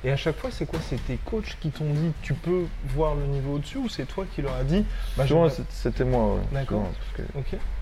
Et 0.05 0.11
à 0.11 0.17
chaque 0.17 0.37
fois, 0.37 0.51
c'est 0.51 0.67
quoi? 0.67 0.81
C'est 0.83 1.05
tes 1.05 1.17
coachs 1.17 1.57
qui 1.61 1.71
t'ont 1.71 1.93
dit 1.93 2.13
tu 2.23 2.35
peux 2.35 2.65
voir 2.95 3.15
le 3.15 3.27
niveau 3.27 3.55
au-dessus 3.55 3.79
ou 3.79 3.89
c'est 3.89 4.07
toi 4.07 4.25
qui 4.35 4.43
leur 4.43 4.55
as 4.55 4.65
dit 4.65 4.85
bah, 5.17 5.27
Souvent, 5.27 5.49
c'était 5.71 6.05
moi. 6.05 6.39
D'accord. 6.53 6.89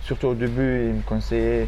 Surtout 0.02 0.28
au 0.28 0.34
début, 0.34 0.88
ils 0.88 0.94
me 0.94 1.02
conseillaient 1.02 1.67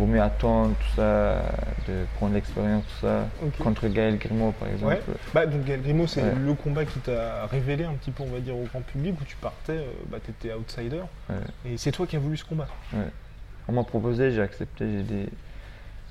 vaut 0.00 0.06
mieux 0.06 0.22
attendre, 0.22 0.74
tout 0.76 0.96
ça, 0.96 1.42
de 1.86 2.04
prendre 2.16 2.34
l'expérience, 2.34 2.84
tout 2.84 3.06
ça. 3.06 3.26
Contre 3.58 3.88
Gaël 3.88 4.18
Grimaud, 4.18 4.52
par 4.52 4.68
exemple. 4.68 4.98
Bah, 5.34 5.46
donc 5.46 5.64
Gaël 5.64 5.82
Grimaud, 5.82 6.06
c'est 6.06 6.22
le 6.22 6.54
combat 6.54 6.84
qui 6.84 6.98
t'a 7.00 7.46
révélé 7.46 7.84
un 7.84 7.94
petit 7.94 8.10
peu, 8.10 8.22
on 8.22 8.32
va 8.32 8.40
dire, 8.40 8.56
au 8.56 8.64
grand 8.64 8.80
public, 8.80 9.14
où 9.20 9.24
tu 9.24 9.36
partais, 9.36 9.72
euh, 9.72 9.92
bah, 10.10 10.18
tu 10.24 10.30
étais 10.30 10.54
outsider. 10.54 11.02
Et 11.66 11.76
c'est 11.76 11.92
toi 11.92 12.06
qui 12.06 12.16
as 12.16 12.20
voulu 12.20 12.36
ce 12.36 12.44
combat. 12.44 12.68
On 13.68 13.72
m'a 13.72 13.84
proposé, 13.84 14.32
j'ai 14.32 14.42
accepté, 14.42 14.86
j'ai 14.86 15.02
dit, 15.02 15.28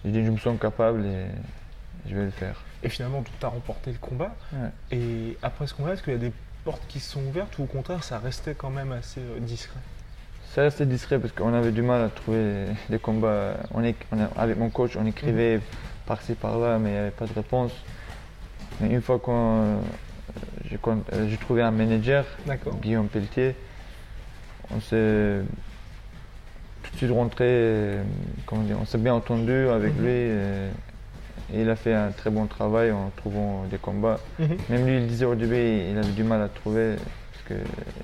dit, 0.06 0.26
je 0.26 0.32
me 0.32 0.38
sens 0.38 0.58
capable 0.60 1.06
et 1.06 1.26
je 2.08 2.16
vais 2.16 2.26
le 2.26 2.32
faire. 2.32 2.64
Et 2.84 2.90
finalement, 2.90 3.24
tu 3.24 3.46
as 3.46 3.50
remporté 3.50 3.92
le 3.92 3.98
combat. 3.98 4.36
Et 4.92 5.38
après 5.42 5.68
ce 5.68 5.74
combat, 5.74 5.94
est-ce 5.94 6.04
qu'il 6.04 6.14
y 6.14 6.16
a 6.16 6.20
des 6.20 6.32
portes 6.64 6.84
qui 6.88 7.00
se 7.00 7.12
sont 7.12 7.22
ouvertes 7.26 7.58
ou 7.58 7.64
au 7.64 7.68
contraire, 7.68 8.04
ça 8.04 8.20
restait 8.20 8.56
quand 8.56 8.70
même 8.70 8.92
assez 8.92 9.22
euh, 9.22 9.40
discret? 9.40 9.80
Ça 10.54 10.64
restait 10.64 10.86
discret 10.86 11.20
parce 11.20 11.34
qu'on 11.34 11.54
avait 11.54 11.72
du 11.72 11.82
mal 11.82 12.02
à 12.02 12.10
trouver 12.10 12.66
des 12.90 13.00
combats. 13.00 13.58
On 13.74 13.84
est, 13.84 13.96
avec 14.36 14.58
mon 14.58 14.70
coach, 14.70 14.96
on 14.96 15.06
écrivait 15.06 15.58
mhm. 15.58 15.64
par-ci 16.06 16.34
par-là, 16.34 16.80
mais 16.80 16.90
il 16.90 16.94
n'y 16.94 16.98
avait 16.98 17.12
pas 17.12 17.28
de 17.28 17.34
réponse. 17.34 17.72
Mais 18.82 18.90
une 18.90 19.02
fois 19.02 19.20
que 19.20 19.30
euh, 19.30 19.78
j'ai 21.28 21.38
trouvé 21.38 21.62
un 21.62 21.72
manager, 21.72 22.26
Guillaume 22.82 23.08
Pelletier, 23.08 23.56
on 24.72 24.80
s'est 24.80 25.42
tout 26.84 26.92
de 26.92 26.98
suite 26.98 27.12
rentré, 27.12 27.46
euh, 27.48 28.04
comment 28.46 28.64
dire, 28.64 28.78
on 28.82 28.86
s'est 28.86 28.98
bien 28.98 29.14
entendu 29.14 29.68
avec 29.68 29.96
mhm. 29.96 30.06
lui 30.06 30.32
il 31.54 31.70
a 31.70 31.76
fait 31.76 31.94
un 31.94 32.12
très 32.12 32.30
bon 32.30 32.46
travail 32.46 32.92
en 32.92 33.12
trouvant 33.16 33.66
des 33.70 33.78
combats. 33.78 34.20
Mhm. 34.40 34.58
Même 34.70 34.86
lui, 34.86 34.98
il 34.98 35.08
disait 35.08 35.26
au 35.26 35.36
début, 35.36 35.56
il 35.56 35.98
avait 35.98 36.12
du 36.12 36.24
mal 36.24 36.42
à 36.42 36.48
trouver 36.48 36.96
parce 37.32 37.44
que 37.48 37.54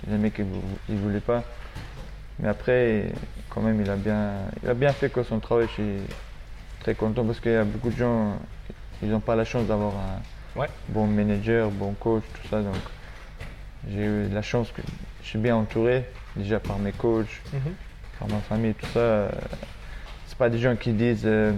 les 0.09 0.17
mecs, 0.17 0.39
ils 0.39 0.95
ne 0.95 0.99
voulaient 0.99 1.19
pas. 1.19 1.43
Mais 2.39 2.49
après, 2.49 3.11
quand 3.49 3.61
même, 3.61 3.81
il 3.81 3.89
a 3.89 3.95
bien, 3.95 4.31
il 4.63 4.69
a 4.69 4.73
bien 4.73 4.91
fait 4.91 5.11
son 5.23 5.39
travail. 5.39 5.67
Je 5.67 5.73
suis 5.73 5.99
très 6.81 6.95
content 6.95 7.23
parce 7.23 7.39
qu'il 7.39 7.51
y 7.51 7.55
a 7.55 7.63
beaucoup 7.63 7.89
de 7.89 7.95
gens, 7.95 8.37
ils 9.01 9.09
n'ont 9.09 9.19
pas 9.19 9.35
la 9.35 9.45
chance 9.45 9.67
d'avoir 9.67 9.93
un 9.93 10.65
bon 10.89 11.07
manager, 11.07 11.69
bon 11.69 11.93
coach, 11.93 12.23
tout 12.33 12.47
ça. 12.49 12.61
Donc, 12.61 12.75
j'ai 13.89 14.03
eu 14.03 14.27
la 14.29 14.41
chance 14.41 14.71
que 14.71 14.81
je 15.21 15.27
suis 15.27 15.39
bien 15.39 15.55
entouré 15.55 16.05
déjà 16.35 16.59
par 16.59 16.79
mes 16.79 16.91
coachs, 16.91 17.41
mhm. 17.53 17.73
par 18.19 18.27
ma 18.29 18.39
famille, 18.39 18.73
tout 18.73 18.87
ça. 18.87 19.29
C'est 20.27 20.37
pas 20.37 20.49
des 20.49 20.57
gens 20.57 20.75
qui 20.75 20.91
disent. 20.91 21.21
Euh, 21.25 21.53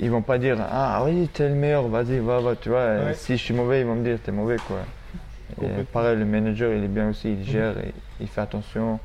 ils 0.00 0.10
vont 0.10 0.22
pas 0.22 0.38
dire 0.38 0.58
ah 0.60 1.02
oui 1.04 1.28
t'es 1.32 1.48
le 1.48 1.54
meilleur 1.54 1.88
vas-y 1.88 2.18
va 2.18 2.40
va 2.40 2.56
tu 2.56 2.68
vois 2.68 3.14
si 3.14 3.36
je 3.36 3.42
suis 3.42 3.54
mauvais 3.54 3.80
ils 3.80 3.86
vont 3.86 3.94
me 3.94 4.04
dire 4.04 4.18
t'es 4.22 4.32
mauvais 4.32 4.56
quoi. 4.66 4.80
Et 5.62 5.82
pareil 5.84 6.16
le 6.16 6.24
manager 6.24 6.72
il 6.72 6.84
est 6.84 6.88
bien 6.88 7.08
aussi 7.08 7.32
il 7.32 7.44
gère 7.44 7.74
il 8.20 8.28
fait 8.28 8.40
attention. 8.40 9.00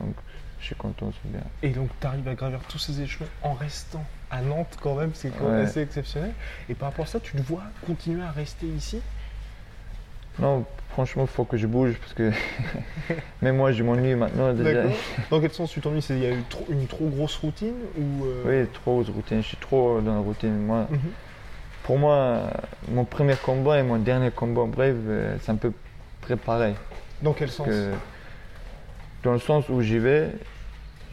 Donc, 0.00 0.14
je 0.60 0.66
suis 0.66 0.74
content, 0.74 1.12
c'est 1.12 1.30
bien. 1.30 1.42
Et 1.62 1.70
donc, 1.70 1.90
tu 2.00 2.06
arrives 2.06 2.26
à 2.28 2.34
gravir 2.34 2.60
tous 2.68 2.78
ces 2.78 3.00
échelons 3.00 3.28
en 3.42 3.52
restant 3.52 4.04
à 4.30 4.40
Nantes 4.40 4.78
quand 4.80 4.94
même, 4.94 5.10
c'est 5.14 5.30
quand 5.30 5.48
même 5.48 5.66
assez 5.66 5.80
exceptionnel. 5.80 6.32
Et 6.68 6.74
par 6.74 6.90
rapport 6.90 7.04
à 7.04 7.08
ça, 7.08 7.20
tu 7.20 7.36
te 7.36 7.42
vois 7.42 7.64
continuer 7.86 8.22
à 8.22 8.30
rester 8.30 8.66
ici? 8.66 9.00
Non, 10.38 10.64
franchement, 10.90 11.24
il 11.24 11.28
faut 11.28 11.44
que 11.44 11.56
je 11.56 11.66
bouge 11.66 11.94
parce 12.00 12.14
que 12.14 12.30
même 13.42 13.56
moi, 13.56 13.72
je 13.72 13.82
m'ennuie 13.82 14.14
maintenant. 14.14 14.52
Déjà. 14.52 14.84
Dans 15.30 15.40
quel 15.40 15.52
sens 15.52 15.70
tu 15.70 15.80
t'ennuies? 15.80 16.04
Il 16.10 16.18
y 16.18 16.26
a 16.26 16.30
eu 16.30 16.42
une 16.70 16.86
trop 16.86 17.06
grosse 17.06 17.36
routine 17.36 17.74
ou 17.98 18.24
euh? 18.24 18.62
Oui, 18.62 18.68
trop 18.72 18.94
grosse 18.94 19.14
routine. 19.14 19.42
Je 19.42 19.48
suis 19.48 19.56
trop 19.56 20.00
dans 20.00 20.14
la 20.14 20.20
routine. 20.20 20.56
Moi, 20.56 20.86
mhm. 20.90 20.98
Pour 21.84 21.98
moi, 21.98 22.42
mon 22.88 23.04
premier 23.04 23.34
combat 23.34 23.78
et 23.80 23.82
mon 23.82 23.98
dernier 23.98 24.30
combat 24.30 24.64
bref, 24.66 24.94
euh, 25.08 25.36
c'est 25.40 25.50
un 25.50 25.56
peu 25.56 25.72
très 26.20 26.36
pareil. 26.36 26.74
Dans 27.22 27.32
quel 27.32 27.50
sens? 27.50 27.68
Dans 29.24 29.32
le 29.32 29.40
sens 29.40 29.68
où 29.68 29.80
j'y 29.82 29.98
vais, 29.98 30.30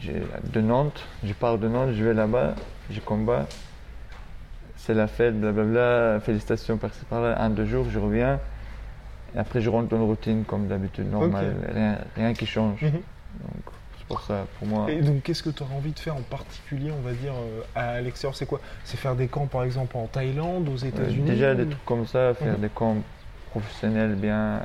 de 0.02 0.60
Nantes, 0.60 1.04
je 1.24 1.32
pars 1.32 1.58
de 1.58 1.68
Nantes, 1.68 1.90
je 1.94 2.04
vais 2.04 2.14
là-bas, 2.14 2.54
je 2.90 3.00
combat, 3.00 3.46
c'est 4.76 4.94
la 4.94 5.06
fête, 5.06 5.38
blablabla, 5.38 6.20
félicitations 6.20 6.76
par-ci 6.76 7.04
par-là, 7.08 7.40
un, 7.40 7.50
deux 7.50 7.66
jours, 7.66 7.86
je 7.90 7.98
reviens, 7.98 8.40
et 9.34 9.38
après 9.38 9.60
je 9.60 9.70
rentre 9.70 9.88
dans 9.88 9.96
une 9.96 10.04
routine 10.04 10.44
comme 10.44 10.66
d'habitude, 10.66 11.10
normal, 11.10 11.54
rien, 11.72 11.98
rien 12.16 12.34
qui 12.34 12.46
change. 12.46 12.82
Mhm. 12.82 12.90
Donc 12.90 13.64
c'est 13.98 14.06
pour 14.06 14.20
ça, 14.22 14.46
pour 14.58 14.68
moi. 14.68 14.90
Et 14.90 15.02
donc 15.02 15.22
qu'est-ce 15.22 15.42
que 15.42 15.50
tu 15.50 15.62
aurais 15.62 15.74
envie 15.74 15.92
de 15.92 15.98
faire 15.98 16.16
en 16.16 16.22
particulier, 16.22 16.90
on 16.90 17.00
va 17.00 17.12
dire, 17.12 17.32
euh, 17.32 17.62
à 17.74 18.00
l'extérieur? 18.00 18.36
C'est 18.36 18.46
quoi? 18.46 18.60
C'est 18.84 18.96
faire 18.96 19.14
des 19.14 19.28
camps 19.28 19.46
par 19.46 19.64
exemple 19.64 19.96
en 19.96 20.06
Thaïlande, 20.06 20.68
aux 20.68 20.76
États-Unis? 20.76 21.28
Déjà 21.28 21.54
des 21.54 21.66
trucs 21.66 21.84
comme 21.84 22.06
ça, 22.06 22.34
faire 22.34 22.54
mhm. 22.54 22.60
des 22.60 22.68
camps 22.68 22.96
professionnels 23.50 24.14
bien, 24.14 24.62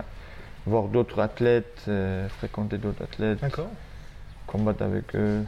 voir 0.66 0.86
d'autres 0.86 1.20
athlètes, 1.20 1.84
euh, 1.88 2.28
fréquenter 2.30 2.78
d'autres 2.78 3.04
athlètes. 3.04 3.40
Combattre 4.48 4.84
avec 4.84 5.16
eux, 5.16 5.44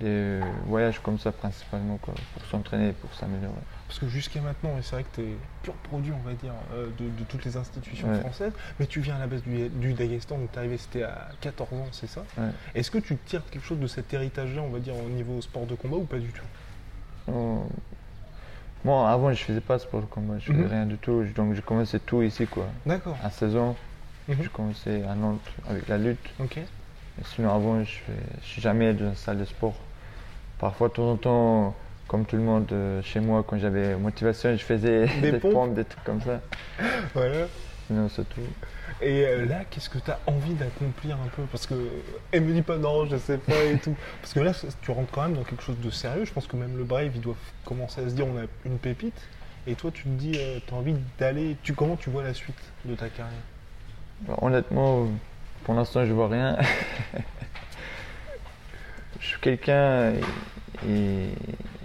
des 0.00 0.40
voyages 0.66 1.00
comme 1.00 1.18
ça 1.18 1.32
principalement 1.32 1.98
pour 1.98 2.14
s'entraîner, 2.50 2.92
pour 2.92 3.12
s'améliorer. 3.14 3.54
Parce 3.88 4.00
que 4.00 4.08
jusqu'à 4.08 4.40
maintenant, 4.40 4.70
c'est 4.80 4.94
vrai 4.94 5.04
que 5.04 5.20
tu 5.20 5.20
es 5.20 5.36
pur 5.62 5.74
produit, 5.74 6.12
on 6.12 6.26
va 6.26 6.32
dire, 6.34 6.54
euh, 6.72 6.88
de, 6.98 7.24
toutes 7.28 7.44
les 7.44 7.56
institutions 7.56 8.12
françaises, 8.20 8.52
mais 8.80 8.86
tu 8.86 9.00
viens 9.00 9.16
à 9.16 9.18
la 9.18 9.26
base 9.26 9.42
du, 9.42 9.68
du 9.68 9.92
Daghestan, 9.92 10.38
donc 10.38 10.50
tu 10.50 10.56
es 10.56 10.58
arrivé, 10.58 10.78
c'était 10.78 11.02
à 11.02 11.28
14 11.40 11.72
ans, 11.74 11.86
c'est 11.92 12.06
ça 12.06 12.24
Est-ce 12.74 12.90
que 12.90 12.98
tu 12.98 13.16
tires 13.16 13.42
quelque 13.50 13.66
chose 13.66 13.78
de 13.78 13.86
cet 13.86 14.12
héritage-là, 14.14 14.62
on 14.62 14.70
va 14.70 14.78
dire, 14.78 14.94
au 14.96 15.08
niveau 15.10 15.40
sport 15.42 15.66
de 15.66 15.74
combat 15.74 15.96
ou 15.96 16.04
pas 16.04 16.18
du 16.18 16.32
tout? 16.32 16.44
Euh, 17.28 17.58
Moi, 18.84 19.10
avant, 19.10 19.32
je 19.32 19.44
faisais 19.44 19.60
pas 19.60 19.76
de 19.76 19.82
sport 19.82 20.00
de 20.00 20.06
combat, 20.06 20.38
je 20.38 20.46
faisais 20.46 20.64
mhm. 20.64 20.70
rien 20.70 20.86
du 20.86 20.96
tout, 20.96 21.24
donc 21.36 21.54
je 21.54 21.60
commençais 21.60 21.98
tout 21.98 22.22
ici, 22.22 22.46
quoi. 22.46 22.66
D'accord. 22.86 23.16
À 23.22 23.30
16 23.30 23.56
ans, 23.56 23.76
mhm. 24.28 24.36
je 24.42 24.48
commençais 24.48 25.04
à 25.04 25.14
Nantes 25.14 25.50
avec 25.68 25.86
la 25.88 25.98
lutte. 25.98 26.30
Ok 26.40 26.58
sinon, 27.24 27.54
avant, 27.54 27.84
je 27.84 27.98
ne 28.10 28.42
suis 28.42 28.62
jamais 28.62 28.92
dans 28.92 29.10
une 29.10 29.14
salle 29.14 29.38
de 29.38 29.44
sport. 29.44 29.74
Parfois, 30.58 30.88
de 30.88 30.94
temps 30.94 31.10
en 31.10 31.16
temps, 31.16 31.76
comme 32.08 32.24
tout 32.24 32.36
le 32.36 32.42
monde 32.42 32.68
euh, 32.72 33.02
chez 33.02 33.20
moi, 33.20 33.44
quand 33.46 33.58
j'avais 33.58 33.96
motivation, 33.96 34.52
je 34.56 34.62
faisais 34.62 35.06
des, 35.20 35.32
pompes. 35.40 35.74
des 35.74 35.84
trucs 35.84 36.04
comme 36.04 36.20
ça. 36.20 36.40
voilà. 37.14 37.46
Sinon, 37.86 38.08
c'est 38.08 38.28
tout. 38.28 38.40
Et 39.00 39.26
euh, 39.26 39.46
là, 39.46 39.64
qu'est-ce 39.68 39.90
que 39.90 39.98
tu 39.98 40.10
as 40.10 40.18
envie 40.26 40.54
d'accomplir 40.54 41.16
un 41.16 41.28
peu? 41.34 41.42
Parce 41.50 41.66
que 41.66 41.74
elle 42.30 42.42
me 42.42 42.52
dit 42.52 42.62
pas 42.62 42.76
non, 42.76 43.06
je 43.06 43.16
sais 43.16 43.38
pas 43.38 43.64
et 43.64 43.78
tout. 43.78 43.96
Parce 44.20 44.32
que 44.32 44.40
là, 44.40 44.52
tu 44.82 44.90
rentres 44.92 45.10
quand 45.10 45.22
même 45.22 45.34
dans 45.34 45.42
quelque 45.42 45.62
chose 45.62 45.78
de 45.82 45.90
sérieux. 45.90 46.24
Je 46.24 46.32
pense 46.32 46.46
que 46.46 46.56
même 46.56 46.76
le 46.76 46.84
Brave, 46.84 47.10
ils 47.14 47.20
doivent 47.20 47.36
commencer 47.64 48.00
à 48.00 48.08
se 48.08 48.14
dire 48.14 48.26
on 48.26 48.38
a 48.38 48.44
une 48.64 48.78
pépite. 48.78 49.20
Et 49.66 49.74
toi, 49.74 49.90
tu 49.92 50.04
te 50.04 50.08
dis, 50.08 50.32
euh, 50.36 50.58
tu 50.66 50.74
as 50.74 50.76
envie 50.76 50.94
d'aller. 51.18 51.56
Tu, 51.62 51.72
comment 51.72 51.96
tu 51.96 52.10
vois 52.10 52.22
la 52.22 52.34
suite 52.34 52.54
de 52.84 52.94
ta 52.94 53.08
carrière? 53.08 53.34
Bah, 54.20 54.38
Honnêtement, 54.40 55.08
pour 55.64 55.74
l'instant, 55.74 56.04
je 56.04 56.12
vois 56.12 56.28
rien. 56.28 56.58
je 59.20 59.26
suis 59.26 59.40
quelqu'un, 59.40 60.12
et 60.88 61.28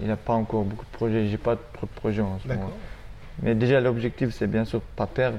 il 0.02 0.08
n'a 0.08 0.16
pas 0.16 0.34
encore 0.34 0.64
beaucoup 0.64 0.86
de 0.86 0.92
projets. 0.92 1.28
J'ai 1.28 1.38
pas 1.38 1.56
trop 1.74 1.88
de 1.88 1.92
projets 1.92 2.22
en 2.22 2.40
ce 2.40 2.48
moment. 2.48 2.72
Mais 3.42 3.56
déjà, 3.56 3.80
l'objectif, 3.80 4.34
c'est 4.34 4.48
bien 4.48 4.66
sûr 4.66 4.82
pas 4.82 5.08
perdre, 5.08 5.38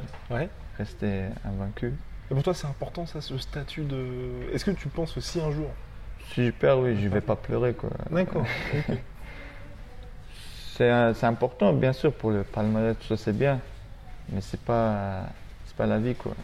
rester 0.77 1.25
invaincu. 1.45 1.93
Et 2.31 2.35
pour 2.35 2.43
toi, 2.43 2.55
c'est 2.55 2.67
important 2.67 3.07
ça, 3.07 3.21
ce 3.21 3.37
statut 3.39 3.83
de. 3.83 4.53
Est-ce 4.53 4.65
que 4.65 4.71
tu 4.71 4.89
penses 4.89 5.17
aussi 5.17 5.41
un 5.41 5.51
jour 5.51 5.71
Si 6.33 6.47
je 6.47 6.51
perds, 6.51 6.79
oui, 6.79 6.97
je 7.01 7.09
vais 7.09 7.21
pas 7.21 7.37
pleurer 7.37 7.73
quoi. 7.75 7.91
D'accord. 8.11 8.45
c'est 10.75 11.25
important, 11.25 11.73
bien 11.73 11.93
sûr, 11.93 12.13
pour 12.13 12.31
le 12.31 12.45
palmarès, 12.45 12.97
tout 12.99 13.09
ça, 13.09 13.17
c'est 13.17 13.37
bien. 13.37 13.61
Mais 14.31 14.41
c'est 14.41 14.61
pas, 14.61 15.23
pas 15.77 15.87
la 15.87 15.99
vie 15.99 16.15
quoi. 16.15 16.35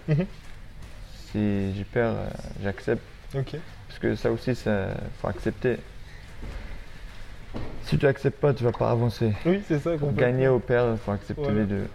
Si 1.34 1.74
j'ai 1.74 1.82
peur, 1.82 2.14
euh, 2.14 2.28
j'accepte. 2.62 3.02
Parce 3.32 3.98
que 3.98 4.14
ça 4.14 4.30
aussi, 4.30 4.50
il 4.50 4.56
faut 5.20 5.26
accepter. 5.26 5.78
Si 7.82 7.98
tu 7.98 8.06
n'acceptes 8.06 8.40
pas, 8.40 8.54
tu 8.54 8.62
vas 8.62 8.70
pas 8.70 8.92
avancer. 8.92 9.32
Oui, 9.44 9.60
c'est 9.66 9.80
ça. 9.80 9.96
Gagner 10.16 10.46
ou 10.46 10.60
perdre, 10.60 10.92
il 10.92 10.98
faut 10.98 11.10
accepter 11.10 11.50
les 11.50 11.64
deux. 11.64 11.88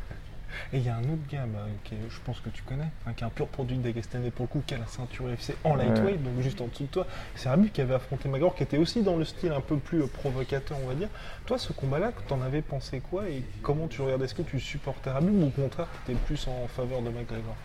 Et 0.73 0.79
il 0.79 0.83
y 0.83 0.89
a 0.89 0.95
un 0.97 1.03
autre 1.03 1.25
gars, 1.31 1.45
bah, 1.47 1.65
qui 1.85 1.95
je 2.09 2.19
pense 2.25 2.41
que 2.41 2.49
tu 2.49 2.63
connais, 2.63 2.89
qui 3.15 3.23
est 3.23 3.25
un 3.25 3.29
pur 3.29 3.47
produit 3.47 3.77
d'Agastané 3.77 4.29
pour 4.29 4.43
le 4.43 4.49
coup, 4.49 4.61
qui 4.67 4.73
a 4.73 4.77
la 4.77 4.87
ceinture 4.87 5.29
FC 5.29 5.55
en 5.63 5.75
lightweight, 5.75 6.21
donc 6.21 6.41
juste 6.41 6.59
en 6.59 6.67
dessous 6.67 6.83
de 6.83 6.89
toi. 6.89 7.07
C'est 7.35 7.47
Rabu 7.47 7.69
qui 7.69 7.79
avait 7.79 7.93
affronté 7.93 8.27
Magor, 8.27 8.53
qui 8.55 8.63
était 8.63 8.77
aussi 8.77 9.03
dans 9.03 9.15
le 9.15 9.23
style 9.23 9.53
un 9.53 9.61
peu 9.61 9.77
plus 9.77 10.01
euh, 10.01 10.07
provocateur, 10.07 10.77
on 10.83 10.89
va 10.89 10.95
dire. 10.95 11.07
Toi, 11.45 11.57
ce 11.57 11.71
combat-là, 11.71 12.11
tu 12.27 12.33
en 12.33 12.41
avais 12.41 12.61
pensé 12.61 12.99
quoi 12.99 13.29
et 13.29 13.41
comment 13.61 13.87
tu 13.87 14.01
regardais? 14.01 14.25
Est-ce 14.25 14.35
que 14.35 14.41
tu 14.41 14.59
supportais 14.59 15.11
Rabu 15.11 15.29
ou 15.31 15.47
au 15.47 15.49
contraire, 15.49 15.87
tu 16.05 16.11
étais 16.11 16.19
plus 16.25 16.45
en 16.49 16.67
faveur 16.67 17.01
de 17.01 17.09
McGregor? 17.09 17.55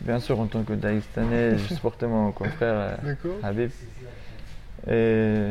Bien 0.00 0.20
sûr, 0.20 0.38
en 0.40 0.46
tant 0.46 0.62
que 0.64 0.72
Dagestanais, 0.72 1.56
je 1.58 1.74
supportais 1.74 2.06
mon 2.06 2.32
confrère 2.32 2.98
euh, 3.04 3.36
Habib. 3.42 3.70
Et 4.88 5.50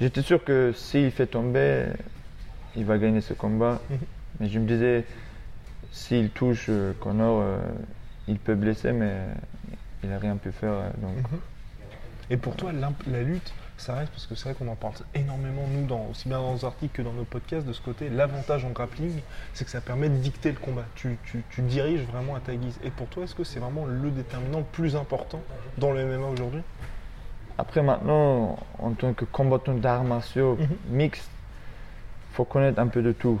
j'étais 0.00 0.22
sûr 0.22 0.42
que 0.42 0.72
s'il 0.74 1.10
fait 1.10 1.26
tomber, 1.26 1.86
il 2.76 2.84
va 2.84 2.98
gagner 2.98 3.20
ce 3.20 3.34
combat. 3.34 3.80
Mais 4.40 4.48
je 4.48 4.58
me 4.58 4.66
disais, 4.66 5.04
s'il 5.92 6.30
touche 6.30 6.66
euh, 6.68 6.92
Connor, 7.00 7.40
euh, 7.40 7.58
il 8.28 8.38
peut 8.38 8.54
blesser, 8.54 8.92
mais 8.92 9.14
il 10.02 10.10
n'a 10.10 10.18
rien 10.18 10.36
pu 10.36 10.52
faire. 10.52 10.92
Donc. 10.98 11.16
Mhm. 11.16 11.40
Et 12.28 12.36
pour 12.36 12.54
toi, 12.54 12.70
la 12.72 13.22
lutte, 13.22 13.52
ça 13.76 13.94
reste 13.94 14.10
parce 14.10 14.26
que 14.26 14.34
c'est 14.34 14.48
vrai 14.48 14.54
qu'on 14.54 14.70
en 14.70 14.76
parle 14.76 14.94
énormément, 15.14 15.62
nous, 15.70 15.86
dans, 15.86 16.06
aussi 16.10 16.28
bien 16.28 16.38
dans 16.38 16.52
nos 16.52 16.64
articles 16.64 16.96
que 16.96 17.02
dans 17.02 17.12
nos 17.12 17.24
podcasts, 17.24 17.66
de 17.66 17.72
ce 17.72 17.80
côté. 17.80 18.08
L'avantage 18.08 18.64
en 18.64 18.70
grappling, 18.70 19.20
c'est 19.52 19.64
que 19.64 19.70
ça 19.70 19.80
permet 19.80 20.08
de 20.08 20.16
dicter 20.16 20.50
le 20.50 20.58
combat. 20.58 20.84
Tu, 20.94 21.18
diriges 21.58 22.02
vraiment 22.02 22.34
à 22.36 22.40
ta 22.40 22.54
guise. 22.54 22.78
Et 22.82 22.90
pour 22.90 23.06
toi, 23.08 23.24
est-ce 23.24 23.34
que 23.34 23.44
c'est 23.44 23.60
vraiment 23.60 23.84
le 23.84 24.10
déterminant 24.10 24.58
le 24.58 24.64
plus 24.64 24.96
important 24.96 25.42
dans 25.78 25.92
le 25.92 26.04
MMA 26.06 26.28
aujourd'hui? 26.28 26.62
Après, 27.58 27.82
maintenant, 27.82 28.58
en 28.78 28.92
tant 28.92 29.14
que 29.14 29.24
combattant 29.24 29.74
d'arts 29.74 30.04
martiaux 30.04 30.56
mhm. 30.56 30.96
mixtes, 30.96 31.30
il 32.30 32.34
faut 32.36 32.44
connaître 32.44 32.78
un 32.78 32.88
peu 32.88 33.02
de 33.02 33.12
tout. 33.12 33.40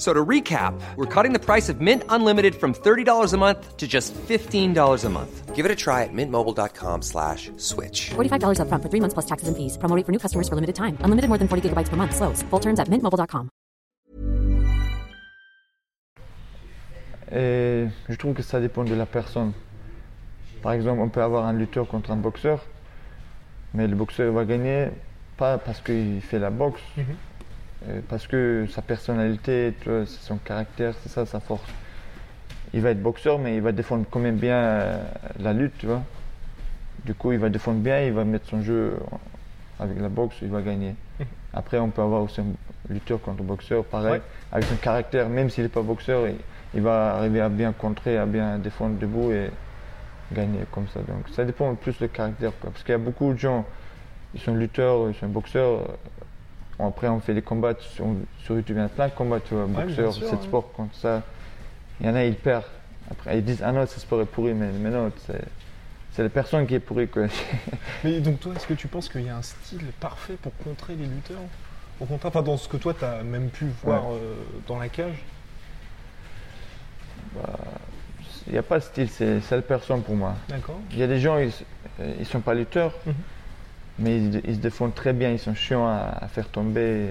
So 0.00 0.14
to 0.14 0.24
recap, 0.24 0.80
we're 0.96 1.04
cutting 1.04 1.34
the 1.34 1.38
price 1.38 1.68
of 1.68 1.82
Mint 1.82 2.04
Unlimited 2.08 2.54
from 2.54 2.72
$30 2.72 3.34
a 3.34 3.36
month 3.36 3.76
to 3.76 3.86
just 3.86 4.14
$15 4.14 5.04
a 5.04 5.08
month. 5.10 5.54
Give 5.54 5.66
it 5.66 5.70
a 5.70 5.76
try 5.76 6.04
at 6.04 6.10
mintmobile.com 6.14 7.02
slash 7.02 7.50
switch. 7.58 8.08
$45 8.16 8.60
up 8.60 8.68
front 8.68 8.82
for 8.82 8.88
three 8.88 9.00
months 9.00 9.12
plus 9.12 9.26
taxes 9.26 9.48
and 9.48 9.56
fees. 9.58 9.76
Promoting 9.76 10.04
for 10.04 10.12
new 10.12 10.18
customers 10.18 10.48
for 10.48 10.54
limited 10.54 10.74
time. 10.74 10.96
Unlimited 11.04 11.28
more 11.28 11.36
than 11.36 11.48
40 11.48 11.68
gigabytes 11.68 11.90
per 11.90 11.96
month. 11.96 12.16
Slows. 12.16 12.42
Full 12.48 12.60
terms 12.60 12.80
at 12.80 12.88
mintmobile.com. 12.88 13.50
Et 17.30 17.86
je 18.08 18.16
trouve 18.16 18.32
que 18.32 18.42
ça 18.42 18.58
dépend 18.58 18.84
de 18.84 18.94
la 18.94 19.04
personne. 19.04 19.52
Par 20.62 20.72
exemple, 20.72 21.00
on 21.02 21.10
peut 21.10 21.22
avoir 21.22 21.44
un 21.44 21.52
lutteur 21.52 21.86
contre 21.86 22.10
un 22.10 22.16
boxeur, 22.16 22.64
mais 23.74 23.86
le 23.86 23.96
boxeur 23.96 24.32
va 24.32 24.46
gagner 24.46 24.88
pas 25.36 25.58
parce 25.58 25.82
qu'il 25.82 26.22
fait 26.22 26.38
la 26.38 26.50
boxe, 26.50 26.80
mm 26.96 27.02
-hmm 27.02 27.04
Euh, 27.04 27.29
parce 28.08 28.26
que 28.26 28.66
sa 28.70 28.82
personnalité, 28.82 29.74
c'est 29.84 30.06
son 30.06 30.36
caractère, 30.36 30.94
c'est 31.02 31.08
ça 31.08 31.26
sa 31.26 31.40
force. 31.40 31.62
Il 32.72 32.82
va 32.82 32.90
être 32.90 33.02
boxeur, 33.02 33.38
mais 33.38 33.56
il 33.56 33.62
va 33.62 33.72
défendre 33.72 34.04
quand 34.08 34.20
même 34.20 34.36
bien 34.36 34.54
euh, 34.54 35.02
la 35.40 35.52
lutte, 35.52 35.76
tu 35.78 35.86
vois. 35.86 36.02
Du 37.04 37.14
coup, 37.14 37.32
il 37.32 37.38
va 37.38 37.48
défendre 37.48 37.80
bien, 37.80 38.02
il 38.02 38.12
va 38.12 38.24
mettre 38.24 38.48
son 38.48 38.62
jeu 38.62 38.96
avec 39.80 39.98
la 39.98 40.08
boxe, 40.08 40.36
il 40.42 40.48
va 40.48 40.60
gagner. 40.60 40.94
Après, 41.54 41.78
on 41.78 41.88
peut 41.90 42.02
avoir 42.02 42.22
aussi 42.22 42.40
un 42.40 42.46
lutteur 42.88 43.20
contre 43.20 43.42
boxeur, 43.42 43.84
pareil, 43.84 44.20
avec 44.52 44.66
son 44.66 44.76
caractère, 44.76 45.28
même 45.28 45.50
s'il 45.50 45.64
n'est 45.64 45.70
pas 45.70 45.82
boxeur, 45.82 46.28
il, 46.74 46.82
va 46.82 47.16
arriver 47.16 47.40
à 47.40 47.48
bien 47.48 47.72
contrer, 47.72 48.18
à 48.18 48.26
bien 48.26 48.58
défendre 48.58 48.98
debout 48.98 49.32
et 49.32 49.50
gagner 50.32 50.60
comme 50.70 50.86
ça. 50.88 51.00
Donc, 51.00 51.28
ça 51.32 51.44
dépend 51.44 51.74
plus 51.74 51.98
du 51.98 52.08
caractère, 52.08 52.52
parce 52.52 52.84
qu'il 52.84 52.92
y 52.92 52.94
a 52.94 52.98
beaucoup 52.98 53.32
de 53.32 53.38
gens, 53.38 53.64
ils 54.34 54.40
sont 54.40 54.54
lutteurs, 54.54 55.08
ils 55.08 55.14
sont 55.14 55.26
boxeurs, 55.26 55.88
après, 56.86 57.08
on 57.08 57.20
fait 57.20 57.34
des 57.34 57.42
combats 57.42 57.74
sur, 57.78 58.06
YouTube. 58.48 58.76
Il 58.76 58.82
y 58.82 58.84
a 58.84 58.88
plein 58.88 59.08
de 59.08 59.12
combats, 59.12 59.40
tu 59.40 59.54
vois, 59.54 59.66
boxeurs, 59.66 60.14
cette 60.14 60.42
sport, 60.42 60.72
contre 60.72 60.94
ça. 60.94 61.22
Il 62.00 62.06
y 62.06 62.10
en 62.10 62.14
a, 62.14 62.24
ils 62.24 62.34
perdent 62.34 62.64
Après, 63.10 63.38
ils 63.38 63.44
disent 63.44 63.62
Ah 63.62 63.72
non, 63.72 63.86
ce 63.86 64.00
sport 64.00 64.20
est 64.22 64.26
pourri, 64.26 64.54
mais, 64.54 64.70
mais 64.72 64.90
non, 64.90 65.10
c'est 66.12 66.22
la 66.22 66.28
personne 66.28 66.66
qui 66.66 66.74
est 66.74 66.80
pourrie. 66.80 67.08
Quoi. 67.08 67.26
mais 68.04 68.20
donc, 68.20 68.40
toi, 68.40 68.54
est-ce 68.54 68.66
que 68.66 68.74
tu 68.74 68.88
penses 68.88 69.08
qu'il 69.08 69.22
y 69.22 69.28
a 69.28 69.36
un 69.36 69.42
style 69.42 69.84
parfait 70.00 70.36
pour 70.40 70.56
contrer 70.58 70.94
les 70.94 71.06
lutteurs? 71.06 71.38
Au 72.00 72.06
contraire, 72.06 72.30
enfin, 72.34 72.42
dans 72.42 72.56
ce 72.56 72.68
que 72.68 72.76
toi, 72.76 72.94
tu 72.94 73.04
as 73.04 73.22
même 73.22 73.50
pu 73.50 73.66
voir 73.84 74.12
euh, 74.12 74.34
dans 74.66 74.78
la 74.78 74.88
cage? 74.88 75.22
Bah, 77.34 77.58
Il 78.46 78.52
n'y 78.52 78.58
a 78.58 78.62
pas 78.62 78.78
de 78.78 78.84
style, 78.84 79.08
c'est 79.10 79.50
la 79.50 79.62
personne 79.62 80.02
pour 80.02 80.16
moi. 80.16 80.34
D'accord. 80.48 80.80
Il 80.92 80.98
y 80.98 81.02
a 81.02 81.06
des 81.06 81.20
gens, 81.20 81.38
ils 81.38 81.52
ne 82.18 82.24
sont 82.24 82.40
pas 82.40 82.54
lutteurs, 82.54 82.94
mhm. 83.06 83.14
Mais 84.00 84.18
ils, 84.18 84.54
se 84.54 84.60
défendent 84.60 84.94
très 84.94 85.12
bien, 85.12 85.30
ils 85.30 85.38
sont 85.38 85.54
chiants 85.54 85.86
à, 85.86 86.26
faire 86.28 86.48
tomber. 86.48 87.10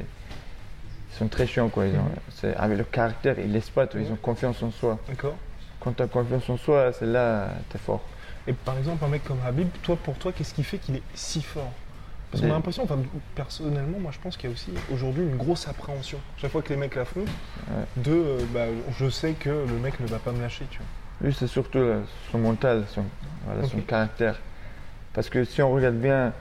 Ils 1.12 1.18
sont 1.18 1.28
très 1.28 1.48
chiants, 1.48 1.70
quoi. 1.70 1.86
Ils 1.86 1.94
mhm. 1.94 2.54
avec 2.58 2.78
le 2.78 2.84
caractère, 2.84 3.40
ils 3.40 3.52
laissent 3.52 3.70
pas, 3.70 3.88
ils 3.96 4.12
ont 4.12 4.18
confiance 4.22 4.62
en 4.64 4.72
soi. 4.72 5.00
D'accord. 5.08 5.36
Quand 5.80 5.94
tu 5.94 6.04
as 6.04 6.08
confiance 6.08 6.50
en 6.50 6.58
soi, 6.58 6.92
c'est 6.92 7.06
là, 7.06 7.50
tu 7.70 7.78
es 7.78 7.80
fort. 7.80 8.04
Et 8.48 8.54
par 8.54 8.78
exemple, 8.78 9.04
un 9.06 9.08
mec 9.08 9.24
comme 9.24 9.40
Habib, 9.46 9.70
toi, 9.84 9.96
pour 9.96 10.16
toi, 10.18 10.32
qu'est-ce 10.32 10.54
qui 10.54 10.64
fait 10.64 10.78
qu'il 10.78 10.96
est 10.96 11.04
si 11.14 11.42
fort? 11.42 11.72
Parce 12.32 12.44
qu'on 12.44 12.50
a 12.50 12.54
l'impression, 12.54 12.84
enfin, 12.84 13.00
personnellement, 13.34 13.98
moi 13.98 14.12
je 14.12 14.20
pense 14.20 14.38
qu'il 14.38 14.50
y 14.50 14.52
a 14.52 14.54
aussi 14.54 14.72
aujourd'hui 14.94 15.24
une 15.24 15.36
grosse 15.36 15.68
appréhension. 15.68 16.20
Chaque 16.38 16.52
fois 16.52 16.62
que 16.62 16.70
les 16.70 16.76
mecs 16.76 16.94
l'affrontent, 16.94 17.32
de 17.98 18.12
euh, 18.12 18.40
bah, 18.54 18.66
je 19.00 19.10
sais 19.10 19.34
que 19.34 19.50
le 19.50 19.80
mec 19.82 20.00
ne 20.00 20.06
va 20.06 20.20
pas 20.20 20.32
me 20.32 20.40
lâcher, 20.40 20.66
tu 20.70 20.78
vois. 20.78 21.28
Lui, 21.28 21.34
c'est 21.34 21.48
surtout 21.48 21.80
son 22.32 22.38
mental, 22.38 22.86
son, 22.94 23.04
son 23.68 23.80
caractère. 23.80 24.40
Parce 25.14 25.30
que 25.30 25.44
si 25.44 25.62
on 25.62 25.72
regarde 25.72 25.96
bien, 25.96 26.34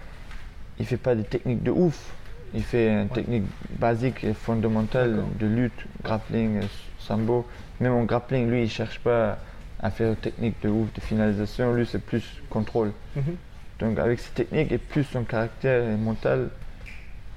il 0.79 0.87
fait 0.87 0.97
pas 0.97 1.15
des 1.15 1.25
techniques 1.25 1.63
de 1.63 1.71
ouf. 1.71 2.15
Il 2.55 2.63
fait 2.63 2.89
une 2.89 3.09
technique 3.09 3.45
basique 3.79 4.25
et 4.25 4.33
fondamentale 4.33 5.23
de 5.39 5.47
lutte, 5.47 5.85
grappling, 6.03 6.61
sambo. 6.99 7.47
Même 7.79 7.93
en 7.93 8.05
grappling, 8.05 8.49
lui, 8.49 8.63
il 8.63 8.71
cherche 8.71 8.99
pas 9.01 9.39
à 9.81 9.91
faire 9.91 10.11
une 10.11 10.17
technique 10.17 10.55
de 10.63 10.69
ouf, 10.69 10.93
de 10.95 11.01
finalisation. 11.01 11.75
Lui, 11.75 11.87
c'est 11.87 11.99
plus 11.99 12.25
contrôle. 12.49 12.93
Mhm. 13.17 13.37
Donc, 13.81 13.99
avec 13.99 14.19
ses 14.19 14.31
techniques 14.31 14.73
et 14.73 14.79
plus 14.79 15.05
son 15.05 15.25
caractère 15.25 15.85
mental, 15.99 16.49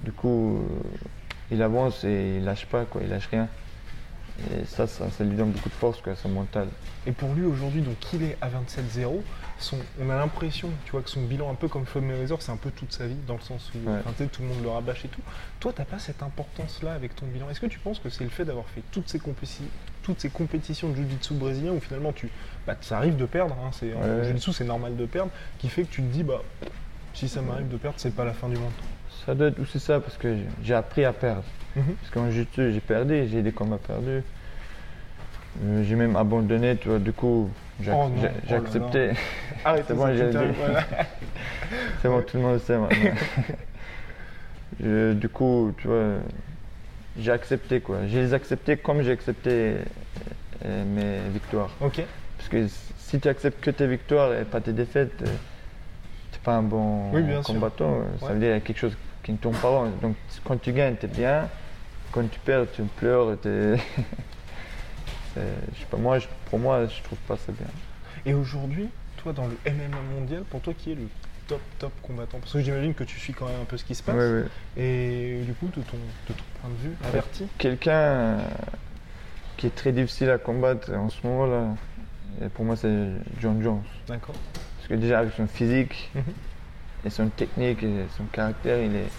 du 0.03 0.11
coup, 0.11 0.57
euh, 0.57 0.83
il 1.51 1.61
avance 1.61 2.03
et 2.05 2.37
il 2.37 2.45
lâche 2.45 2.65
pas, 2.65 2.85
quoi. 2.85 3.01
Il 3.03 3.09
lâche 3.09 3.27
rien. 3.27 3.47
Et 4.51 4.65
ça, 4.65 4.87
ça, 4.87 5.05
lui 5.19 5.35
donne 5.35 5.51
beaucoup 5.51 5.69
de 5.69 5.73
force, 5.73 6.01
quoi, 6.01 6.15
son 6.15 6.29
mental. 6.29 6.67
Et 7.05 7.11
pour 7.11 7.33
lui, 7.33 7.45
aujourd'hui, 7.45 7.81
donc, 7.81 7.97
il 8.13 8.23
est 8.23 8.37
à 8.41 8.47
27-0 8.49 9.21
on 9.99 10.09
a 10.09 10.15
l'impression, 10.15 10.69
tu 10.85 10.91
vois, 10.91 11.01
que 11.01 11.09
son 11.09 11.21
bilan, 11.21 11.49
un 11.51 11.55
peu 11.55 11.67
comme 11.67 11.85
Floyd 11.85 12.07
Mayweather, 12.07 12.41
c'est 12.41 12.51
un 12.51 12.57
peu 12.57 12.71
toute 12.71 12.91
sa 12.93 13.07
vie, 13.07 13.17
dans 13.27 13.35
le 13.35 13.41
sens 13.41 13.71
où 13.75 13.79
tout 14.27 14.41
le 14.41 14.47
monde 14.47 14.63
le 14.63 14.69
rabâche 14.69 15.05
et 15.05 15.07
tout. 15.07 15.21
Toi, 15.59 15.73
tu 15.73 15.81
n'as 15.81 15.85
pas 15.85 15.99
cette 15.99 16.23
importance-là 16.23 16.93
avec 16.93 17.15
ton 17.15 17.25
bilan? 17.27 17.49
Est-ce 17.49 17.59
que 17.59 17.67
tu 17.67 17.79
penses 17.79 17.99
que 17.99 18.09
c'est 18.09 18.23
le 18.23 18.29
fait 18.29 18.45
d'avoir 18.45 18.65
fait 18.67 18.81
toutes 18.91 19.09
ces, 19.09 19.21
toutes 20.03 20.19
ces 20.19 20.29
compétitions 20.29 20.89
de 20.89 20.95
jiu-jitsu 20.95 21.33
brésilien 21.35 21.71
où 21.71 21.79
finalement, 21.79 22.11
tu, 22.11 22.29
bah, 22.65 22.75
ça 22.81 22.97
arrive 22.97 23.17
de 23.17 23.25
perdre, 23.25 23.55
hein, 23.63 23.69
c'est, 23.71 23.93
en 23.93 24.23
jiu-jitsu, 24.23 24.53
c'est 24.53 24.65
normal 24.65 24.95
de 24.95 25.05
perdre, 25.05 25.31
qui 25.59 25.69
fait 25.69 25.83
que 25.83 25.91
tu 25.91 26.01
te 26.01 26.07
dis, 26.07 26.23
bah, 26.23 26.41
si 27.13 27.27
ça 27.27 27.41
m'arrive 27.41 27.69
de 27.69 27.77
perdre, 27.77 27.99
c'est 27.99 28.15
pas 28.15 28.25
la 28.25 28.33
fin 28.33 28.49
du 28.49 28.57
monde? 28.57 28.71
Ça 29.25 29.35
doit 29.35 29.47
être 29.47 29.59
aussi 29.59 29.79
ça, 29.79 29.99
parce 29.99 30.17
que 30.17 30.35
j'ai 30.63 30.73
appris 30.73 31.05
à 31.05 31.13
perdre. 31.13 31.43
Mhm. 31.75 31.95
Parce 32.01 32.11
qu'en 32.11 32.31
jiu-jitsu, 32.31 32.73
j'ai 32.73 32.79
perdu, 32.79 33.27
j'ai 33.29 33.41
des 33.41 33.51
combats 33.51 33.77
perdus. 33.77 34.23
Euh, 35.63 35.83
j'ai 35.83 35.95
même 35.95 36.15
abandonné, 36.15 36.77
tu 36.77 36.89
vois, 36.89 36.99
du 36.99 37.13
coup, 37.13 37.49
j'ai 37.81 37.91
oh 37.91 38.09
oh 38.09 38.53
accepté. 38.53 39.11
c'est 39.87 39.93
bon, 39.93 40.15
j'ai 40.15 40.31
C'est 42.01 42.09
bon, 42.09 42.21
tout 42.21 42.37
le 42.37 42.43
monde 42.43 42.53
le 42.53 42.59
sait 42.59 42.77
maintenant. 42.77 43.11
du 45.19 45.29
coup, 45.29 45.73
tu 45.77 45.87
vois, 45.87 46.15
j'ai 47.17 47.31
accepté 47.31 47.81
quoi. 47.81 48.07
J'ai 48.07 48.21
les 48.21 48.33
accepté 48.33 48.77
comme 48.77 49.01
j'ai 49.01 49.11
accepté 49.11 49.75
euh, 50.65 50.83
mes 50.85 51.29
victoires. 51.29 51.69
Ok. 51.81 52.01
Parce 52.37 52.49
que 52.49 52.67
si 52.97 53.19
tu 53.19 53.27
acceptes 53.27 53.61
que 53.61 53.71
tes 53.71 53.87
victoires 53.87 54.33
et 54.33 54.45
pas 54.45 54.61
tes 54.61 54.73
défaites, 54.73 55.17
tu 55.17 55.23
euh, 55.25 55.27
n'es 55.27 56.39
pas 56.43 56.55
un 56.55 56.63
bon 56.63 57.11
combattant. 57.43 58.01
Ça 58.19 58.33
veut 58.33 58.39
dire 58.39 58.47
qu'il 58.47 58.49
y 58.49 58.51
a 58.53 58.59
quelque 58.61 58.79
chose 58.79 58.97
qui 59.23 59.31
ne 59.31 59.37
tombe 59.37 59.55
pas. 59.55 59.87
Donc 60.01 60.15
quand 60.43 60.59
tu 60.59 60.73
gagnes, 60.73 60.95
tu 60.95 61.05
es 61.05 61.09
bien. 61.09 61.47
Quand 62.11 62.29
tu 62.29 62.39
perds, 62.39 62.65
tu 62.73 62.83
pleures. 62.83 63.37
je 63.43 63.79
sais 65.35 65.85
pas, 65.89 65.97
moi, 65.97 66.17
pour 66.49 66.59
moi, 66.59 66.85
je 66.87 67.01
trouve 67.03 67.19
pas 67.19 67.37
ça 67.37 67.51
bien. 67.51 67.67
Et 68.25 68.33
aujourd'hui, 68.33 68.89
toi, 69.17 69.33
dans 69.33 69.47
le 69.47 69.57
MMA 69.65 70.01
mondial, 70.13 70.43
pour 70.43 70.61
toi, 70.61 70.73
qui 70.77 70.91
est 70.91 70.95
le 70.95 71.07
top, 71.47 71.61
top 71.79 71.91
combattant? 72.01 72.39
Parce 72.39 72.53
que 72.53 72.61
j'imagine 72.61 72.93
que 72.93 73.03
tu 73.03 73.19
suis 73.19 73.33
quand 73.33 73.45
même 73.45 73.61
un 73.61 73.65
peu 73.65 73.77
ce 73.77 73.85
qui 73.85 73.95
se 73.95 74.03
passe. 74.03 74.15
Et 74.77 75.41
du 75.45 75.53
coup, 75.53 75.67
de 75.67 75.81
ton, 75.81 75.97
de 76.27 76.33
ton 76.33 76.43
point 76.61 76.69
de 76.69 76.89
vue, 76.89 76.95
averti? 77.05 77.47
Quelqu'un 77.57 77.91
euh, 77.91 78.39
qui 79.57 79.67
est 79.67 79.75
très 79.75 79.91
difficile 79.91 80.29
à 80.29 80.37
combattre 80.37 80.91
en 80.93 81.09
ce 81.09 81.25
moment-là, 81.25 81.75
pour 82.53 82.65
moi, 82.65 82.75
c'est 82.75 83.09
John 83.39 83.61
Jones. 83.61 83.83
D'accord. 84.07 84.35
Parce 84.77 84.87
que 84.87 84.95
déjà, 84.95 85.19
avec 85.19 85.33
son 85.33 85.47
physique 85.47 86.09
mhm. 86.15 86.23
Et 87.05 87.09
son 87.09 87.27
technique 87.29 87.83
et 87.83 88.05
son 88.17 88.25
caractère, 88.25 88.81
il 88.81 88.95
est 88.95 89.09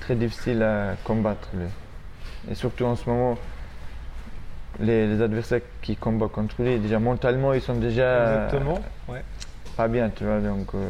très 0.00 0.14
difficile 0.14 0.62
à 0.62 0.94
combattre. 1.04 1.48
Lui. 1.54 1.66
Et 2.50 2.54
surtout 2.54 2.84
en 2.84 2.96
ce 2.96 3.08
moment, 3.08 3.38
les, 4.80 5.20
adversaires 5.20 5.60
qui 5.82 5.96
combattent 5.96 6.32
contre 6.32 6.62
lui, 6.62 6.78
déjà 6.78 6.98
mentalement, 6.98 7.52
ils 7.52 7.62
sont 7.62 7.74
déjà 7.74 8.44
Exactement, 8.44 8.80
pas 9.76 9.88
bien, 9.88 10.10
tu 10.10 10.24
vois. 10.24 10.40
Donc, 10.40 10.74
euh. 10.74 10.88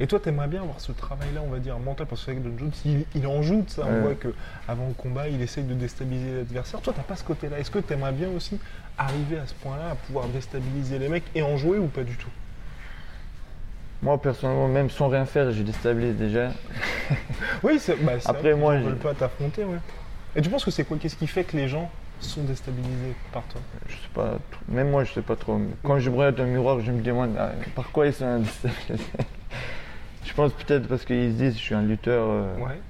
Et 0.00 0.06
toi, 0.06 0.20
tu 0.20 0.28
aimerais 0.28 0.46
bien 0.46 0.62
avoir 0.62 0.80
ce 0.80 0.92
travail-là, 0.92 1.40
on 1.44 1.50
va 1.50 1.58
dire, 1.58 1.78
mental, 1.78 2.06
parce 2.06 2.24
que 2.24 2.32
John 2.32 2.56
Jones, 2.56 3.04
il, 3.14 3.26
en 3.26 3.42
joue 3.42 3.64
ça. 3.66 3.82
On 3.84 4.02
voit 4.02 4.14
qu'avant 4.14 4.86
le 4.86 4.94
combat, 4.94 5.28
il 5.28 5.42
essaye 5.42 5.64
de 5.64 5.74
déstabiliser 5.74 6.36
l'adversaire. 6.36 6.80
Toi, 6.80 6.94
tu 6.96 7.02
pas 7.02 7.16
ce 7.16 7.24
côté-là. 7.24 7.58
Est-ce 7.58 7.70
que 7.70 7.80
tu 7.80 7.92
aimerais 7.92 8.12
bien 8.12 8.28
aussi 8.28 8.60
arriver 8.96 9.38
à 9.38 9.46
ce 9.46 9.54
point-là, 9.54 9.90
à 9.90 9.94
pouvoir 9.96 10.26
déstabiliser 10.28 10.98
les 10.98 11.08
mecs 11.08 11.24
et 11.34 11.42
en 11.42 11.56
jouer 11.56 11.78
ou 11.78 11.88
pas 11.88 12.04
du 12.04 12.16
tout? 12.16 12.30
Moi, 14.02 14.20
personnellement, 14.20 14.68
même 14.68 14.90
sans 14.90 15.08
rien 15.08 15.24
faire, 15.24 15.50
je 15.50 15.62
déstabilise 15.62 16.16
déjà. 16.16 16.50
oui, 17.62 17.78
c'est. 17.78 17.96
Bah, 18.02 18.12
Après, 18.24 18.54
moi, 18.54 18.78
je. 18.78 18.90
pas 18.90 19.14
t'affronter, 19.14 19.64
ouais. 19.64 19.78
Et 20.36 20.42
tu 20.42 20.48
penses 20.50 20.64
que 20.64 20.70
c'est 20.70 20.84
quoi 20.84 20.96
Qu'est-ce 21.00 21.16
qui 21.16 21.26
fait 21.26 21.44
que 21.44 21.56
les 21.56 21.68
gens 21.68 21.90
sont 22.20 22.42
déstabilisés 22.42 23.14
par 23.32 23.42
toi? 23.44 23.60
Je 23.88 23.94
sais 23.94 24.08
pas, 24.14 24.38
même 24.68 24.90
moi 24.90 25.04
je 25.04 25.12
sais 25.12 25.22
pas 25.22 25.36
trop. 25.36 25.60
Quand 25.82 25.98
je 25.98 26.10
regarde 26.10 26.38
un 26.40 26.44
miroir, 26.44 26.80
je 26.80 26.92
me 26.92 27.00
demande 27.00 27.34
ah, 27.38 27.52
par 27.74 27.90
quoi 27.90 28.06
ils 28.06 28.12
sont 28.12 28.38
déstabilisés? 28.40 29.04
je 30.24 30.32
pense 30.34 30.52
peut-être 30.52 30.86
parce 30.86 31.04
qu'ils 31.04 31.32
se 31.32 31.36
disent 31.36 31.54
je 31.54 31.62
suis 31.62 31.74
un 31.74 31.82
lutteur, 31.82 32.26
euh, 32.28 32.56
ouais. 32.58 32.80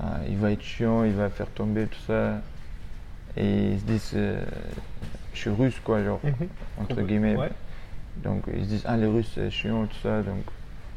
Ah, 0.00 0.18
il 0.28 0.36
va 0.36 0.52
être 0.52 0.62
chiant, 0.62 1.02
il 1.04 1.12
va 1.12 1.28
faire 1.30 1.48
tomber 1.48 1.86
tout 1.86 2.00
ça. 2.06 2.40
Et 3.36 3.72
ils 3.72 3.80
se 3.80 3.84
disent 3.84 4.12
euh, 4.14 4.40
je 5.34 5.38
suis 5.38 5.50
russe 5.50 5.80
quoi, 5.82 6.04
genre, 6.04 6.20
mhm. 6.22 6.48
entre 6.80 7.00
guillemets. 7.02 7.36
Donc 8.22 8.44
ils 8.54 8.64
se 8.64 8.68
disent 8.68 8.84
ah 8.86 8.96
les 8.96 9.06
Russes 9.06 9.30
c'est 9.34 9.50
chiant, 9.50 9.86
tout 9.86 9.96
ça. 10.02 10.22
Donc 10.22 10.44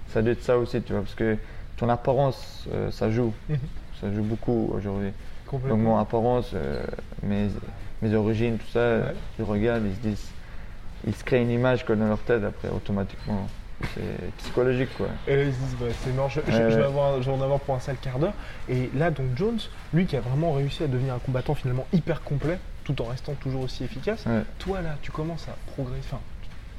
ça 0.07 0.21
doit 0.21 0.31
être 0.34 0.43
ça 0.43 0.57
aussi, 0.57 0.81
tu 0.81 0.93
vois, 0.93 1.01
parce 1.01 1.15
que 1.15 1.38
ton 1.77 1.89
apparence 1.89 2.67
euh, 2.73 2.91
ça 2.91 3.10
joue. 3.12 3.34
Mhm. 3.49 3.57
Ça 3.99 4.12
joue 4.13 4.23
beaucoup 4.23 4.71
aujourd'hui. 4.73 5.12
Donc 5.51 5.79
mon 5.79 5.97
apparence, 5.97 6.51
euh, 6.53 6.81
mes, 7.23 7.49
mes, 8.01 8.15
origines, 8.15 8.57
tout 8.57 8.71
ça, 8.71 8.99
ils 9.38 9.43
regardent, 9.43 9.86
ils 9.86 9.95
se 9.95 9.99
disent, 9.99 10.29
ils 11.05 11.13
se 11.13 11.25
créent 11.25 11.41
une 11.41 11.51
image 11.51 11.86
dans 11.86 12.07
leur 12.07 12.19
tête 12.19 12.43
après 12.43 12.69
automatiquement. 12.69 13.47
C'est 13.95 14.34
psychologique 14.38 14.89
quoi. 14.95 15.07
Et 15.27 15.36
là 15.36 15.43
ils 15.43 15.53
se 15.53 15.60
disent 15.60 15.75
bah, 15.79 15.88
c'est 16.03 16.13
mort, 16.13 16.29
je, 16.29 16.39
vais 16.39 16.84
avoir, 16.84 17.15
en 17.15 17.41
avoir 17.41 17.60
pour 17.60 17.75
un 17.75 17.79
sale 17.79 17.97
quart 18.01 18.19
d'heure. 18.19 18.34
Et 18.69 18.89
là 18.95 19.12
donc 19.12 19.25
Jones, 19.36 19.60
lui 19.93 20.05
qui 20.05 20.15
a 20.15 20.21
vraiment 20.21 20.53
réussi 20.53 20.84
à 20.84 20.88
devenir 20.88 21.15
un 21.15 21.19
combattant 21.19 21.55
finalement 21.55 21.86
hyper 21.91 22.21
complet, 22.21 22.60
tout 22.84 22.99
en 23.01 23.05
restant 23.05 23.34
toujours 23.34 23.63
aussi 23.63 23.84
efficace, 23.84 24.23
toi 24.60 24.81
là 24.81 24.97
tu 25.01 25.12
commences 25.12 25.47
à 25.47 25.55
progresser, 25.73 26.05
enfin 26.12 26.21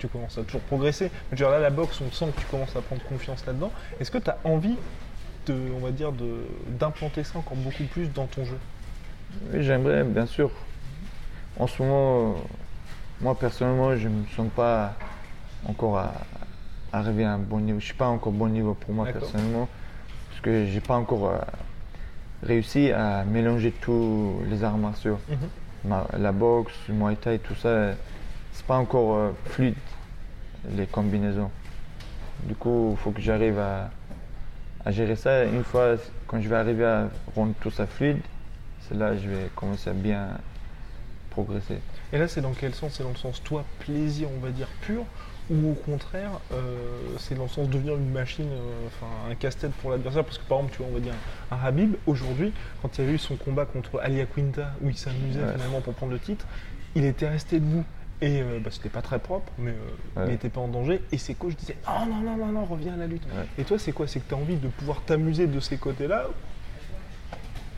tu 0.02 0.08
commences 0.08 0.36
à 0.36 0.42
toujours 0.42 0.62
progresser, 0.62 1.10
mais 1.30 1.36
genre 1.36 1.52
là 1.52 1.60
la 1.60 1.70
boxe 1.70 2.00
on 2.00 2.10
sent 2.10 2.26
que 2.34 2.40
tu 2.40 2.46
commences 2.46 2.74
à 2.74 2.80
prendre 2.80 3.02
confiance 3.04 3.46
là-dedans. 3.46 3.70
Est-ce 4.00 4.10
que 4.10 4.18
tu 4.18 4.30
as 4.30 4.38
envie 4.44 4.76
on 5.50 5.78
va 5.84 5.90
dire, 5.90 6.12
d'implanter 6.68 7.24
ça 7.24 7.38
encore 7.38 7.56
beaucoup 7.56 7.84
plus 7.84 8.08
dans 8.08 8.26
ton 8.26 8.44
jeu? 8.44 8.58
Oui, 9.52 9.62
j'aimerais, 9.62 10.04
bien 10.04 10.26
sûr. 10.26 10.50
En 11.58 11.66
ce 11.66 11.82
moment, 11.82 12.36
moi 13.20 13.36
personnellement, 13.38 13.96
je 13.96 14.08
ne 14.08 14.14
me 14.14 14.26
sens 14.36 14.48
pas 14.54 14.94
encore 15.66 15.98
à, 15.98 16.12
arriver 16.92 17.24
à 17.24 17.32
un 17.32 17.38
bon 17.38 17.58
niveau. 17.58 17.78
Je 17.80 17.84
ne 17.84 17.88
suis 17.88 17.94
pas 17.94 18.06
encore 18.06 18.32
bon 18.32 18.48
niveau 18.48 18.74
pour 18.74 18.94
moi 18.94 19.06
personnellement, 19.06 19.68
parce 20.30 20.40
que 20.40 20.66
je 20.66 20.74
n'ai 20.74 20.80
pas 20.80 20.96
encore 20.96 21.28
euh, 21.28 21.38
réussi 22.42 22.90
à 22.92 23.24
mélanger 23.24 23.72
tous 23.72 24.40
les 24.48 24.62
arts 24.64 24.78
martiaux. 24.78 25.18
Mhm. 25.28 25.96
la 26.18 26.32
boxe, 26.32 26.72
le 26.88 26.94
muay 26.94 27.16
thai, 27.16 27.38
tout 27.38 27.54
ça, 27.54 27.92
c'est 28.52 28.66
pas 28.66 28.76
encore 28.76 29.16
euh, 29.16 29.30
fluide, 29.46 29.74
les 30.76 30.86
combinaisons. 30.86 31.50
Du 32.44 32.54
coup, 32.54 32.90
il 32.92 32.96
faut 32.96 33.10
que 33.10 33.20
j'arrive 33.20 33.58
à, 33.58 33.90
à 34.84 34.90
gérer 34.90 35.16
ça. 35.16 35.44
Une 35.44 35.64
fois, 35.64 35.94
quand 36.26 36.40
je 36.40 36.48
vais 36.48 36.56
arriver 36.56 36.84
à 36.84 37.08
rendre 37.34 37.54
tout 37.60 37.70
ça 37.70 37.86
fluide, 37.86 38.20
c'est 38.80 38.96
là 38.96 39.10
que 39.10 39.18
je 39.18 39.28
vais 39.28 39.50
commencer 39.54 39.90
à 39.90 39.92
bien 39.92 40.38
progresser. 41.30 41.78
Et 42.12 42.18
là, 42.18 42.28
c'est 42.28 42.40
dans 42.40 42.52
quel 42.52 42.74
sens? 42.74 42.94
C'est 42.94 43.02
dans 43.02 43.10
le 43.10 43.16
sens, 43.16 43.42
toi, 43.42 43.64
plaisir, 43.78 44.28
on 44.36 44.40
va 44.40 44.50
dire, 44.50 44.68
pur? 44.82 45.04
Ou 45.50 45.72
au 45.72 45.74
contraire, 45.74 46.30
euh, 46.52 46.86
c'est 47.18 47.34
dans 47.34 47.44
le 47.44 47.48
sens 47.48 47.68
de 47.68 47.72
devenir 47.72 47.96
une 47.96 48.10
machine, 48.10 48.48
euh, 48.48 48.86
enfin 48.86 49.06
un 49.30 49.34
casse-tête 49.34 49.72
pour 49.72 49.90
l'adversaire? 49.90 50.24
Parce 50.24 50.38
que 50.38 50.44
par 50.44 50.58
exemple, 50.58 50.76
tu 50.76 50.82
vois, 50.82 50.90
on 50.90 50.94
va 50.94 51.00
dire 51.00 51.14
un 51.50 51.56
Habib, 51.56 51.96
aujourd'hui, 52.06 52.52
quand 52.80 52.96
il 52.96 53.00
y 53.00 53.04
avait 53.04 53.14
eu 53.14 53.18
son 53.18 53.36
combat 53.36 53.66
contre 53.66 53.98
Alia 54.00 54.24
Quinta, 54.26 54.72
où 54.82 54.88
il 54.88 54.96
s'amusait 54.96 55.40
finalement 55.52 55.80
pour 55.80 55.94
prendre 55.94 56.12
le 56.12 56.20
titre, 56.20 56.46
il 56.94 57.04
était 57.04 57.28
resté 57.28 57.58
debout 57.58 57.84
Et 58.22 58.40
euh, 58.40 58.60
bah, 58.60 58.70
c'était 58.70 58.88
pas 58.88 59.02
très 59.02 59.18
propre, 59.18 59.52
mais 59.58 59.72
euh, 59.72 60.24
il 60.26 60.30
n'était 60.30 60.48
pas 60.48 60.60
en 60.60 60.68
danger. 60.68 61.02
Et 61.10 61.18
ses 61.18 61.34
coachs 61.34 61.56
disaient 61.56 61.76
Oh 61.88 62.06
non, 62.08 62.20
non, 62.20 62.36
non, 62.36 62.46
non, 62.46 62.64
reviens 62.64 62.94
à 62.94 62.96
la 62.96 63.06
lutte. 63.08 63.24
Et 63.58 63.64
toi, 63.64 63.78
c'est 63.78 63.92
quoi? 63.92 64.06
C'est 64.06 64.20
que 64.20 64.28
tu 64.28 64.34
as 64.34 64.38
envie 64.38 64.56
de 64.56 64.68
pouvoir 64.68 65.02
t'amuser 65.02 65.48
de 65.48 65.58
ces 65.58 65.76
côtés-là 65.76 66.26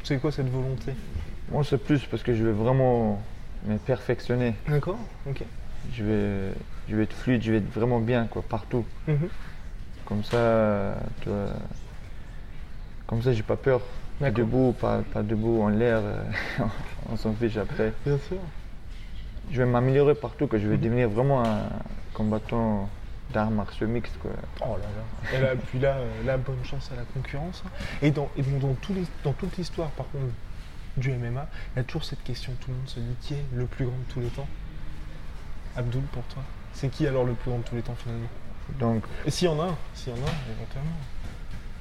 C'est 0.02 0.18
quoi 0.18 0.30
cette 0.30 0.50
volonté? 0.50 0.92
Moi, 1.50 1.64
c'est 1.64 1.78
plus 1.78 2.04
parce 2.04 2.22
que 2.22 2.34
je 2.34 2.44
veux 2.44 2.52
vraiment 2.52 3.22
me 3.66 3.78
perfectionner. 3.78 4.54
D'accord, 4.68 4.98
ok. 5.26 5.42
Je 5.94 6.04
vais, 6.04 6.52
je 6.88 6.96
vais 6.96 7.04
être 7.04 7.14
fluide, 7.14 7.42
je 7.42 7.52
vais 7.52 7.58
être 7.58 7.72
vraiment 7.72 8.00
bien, 8.00 8.26
quoi, 8.26 8.42
partout. 8.42 8.84
Mhm. 9.08 9.28
Comme 10.04 10.24
ça, 10.24 10.96
tu 11.22 11.30
vois, 11.30 11.48
comme 13.06 13.22
ça, 13.22 13.32
j'ai 13.32 13.42
pas 13.42 13.56
peur. 13.56 13.80
Debout, 14.20 14.74
pas, 14.78 15.02
pas 15.12 15.22
debout 15.22 15.62
en 15.62 15.68
l'air, 15.68 16.00
euh, 16.02 16.22
on 17.12 17.16
s'en 17.16 17.32
fiche 17.32 17.56
après. 17.56 17.92
Bien 18.06 18.18
sûr 18.18 18.38
je 19.50 19.62
vais 19.62 19.68
m'améliorer 19.68 20.14
partout, 20.14 20.46
que 20.46 20.58
je 20.58 20.68
vais 20.68 20.76
devenir 20.76 21.08
vraiment 21.08 21.44
un 21.44 21.68
combattant 22.12 22.88
d'arts 23.32 23.50
martiaux 23.50 23.86
mixtes. 23.86 24.18
Quoi. 24.20 24.30
Oh 24.60 24.76
là 24.76 25.38
là. 25.40 25.52
Et 25.52 25.56
puis 25.56 25.78
là, 25.78 25.96
euh, 25.96 26.08
la 26.24 26.36
bonne 26.36 26.64
chance 26.64 26.90
à 26.92 26.96
la 26.96 27.02
concurrence. 27.02 27.62
Et 28.02 28.10
dans, 28.10 28.30
dans, 28.36 28.76
dans 29.24 29.32
toute 29.32 29.56
l'histoire, 29.56 29.88
par 29.90 30.06
contre, 30.10 30.32
du 30.96 31.10
MMA, 31.10 31.48
il 31.74 31.78
y 31.78 31.80
a 31.80 31.84
toujours 31.84 32.04
cette 32.04 32.22
question, 32.22 32.52
tout 32.60 32.70
le 32.70 32.76
monde 32.76 32.88
se 32.88 33.00
dit 33.00 33.16
qui 33.20 33.34
est 33.34 33.44
le 33.52 33.66
plus 33.66 33.86
grand 33.86 33.96
de 33.96 34.12
tous 34.12 34.20
les 34.20 34.28
temps? 34.28 34.46
Abdul 35.76 36.02
pour 36.12 36.22
toi 36.24 36.42
C'est 36.72 36.88
qui 36.88 37.06
alors 37.06 37.24
le 37.24 37.32
plus 37.32 37.50
grand 37.50 37.58
de 37.58 37.64
tous 37.64 37.74
les 37.74 37.82
temps 37.82 37.96
finalement? 37.96 38.28
Donc, 38.78 39.02
Et 39.26 39.30
s'il 39.30 39.48
y 39.48 39.50
en 39.50 39.60
a 39.60 39.64
un, 39.64 39.76
s'il 39.92 40.12
y 40.12 40.16
en 40.16 40.24
a 40.24 40.28
un, 40.28 40.52
éventuellement. 40.52 40.96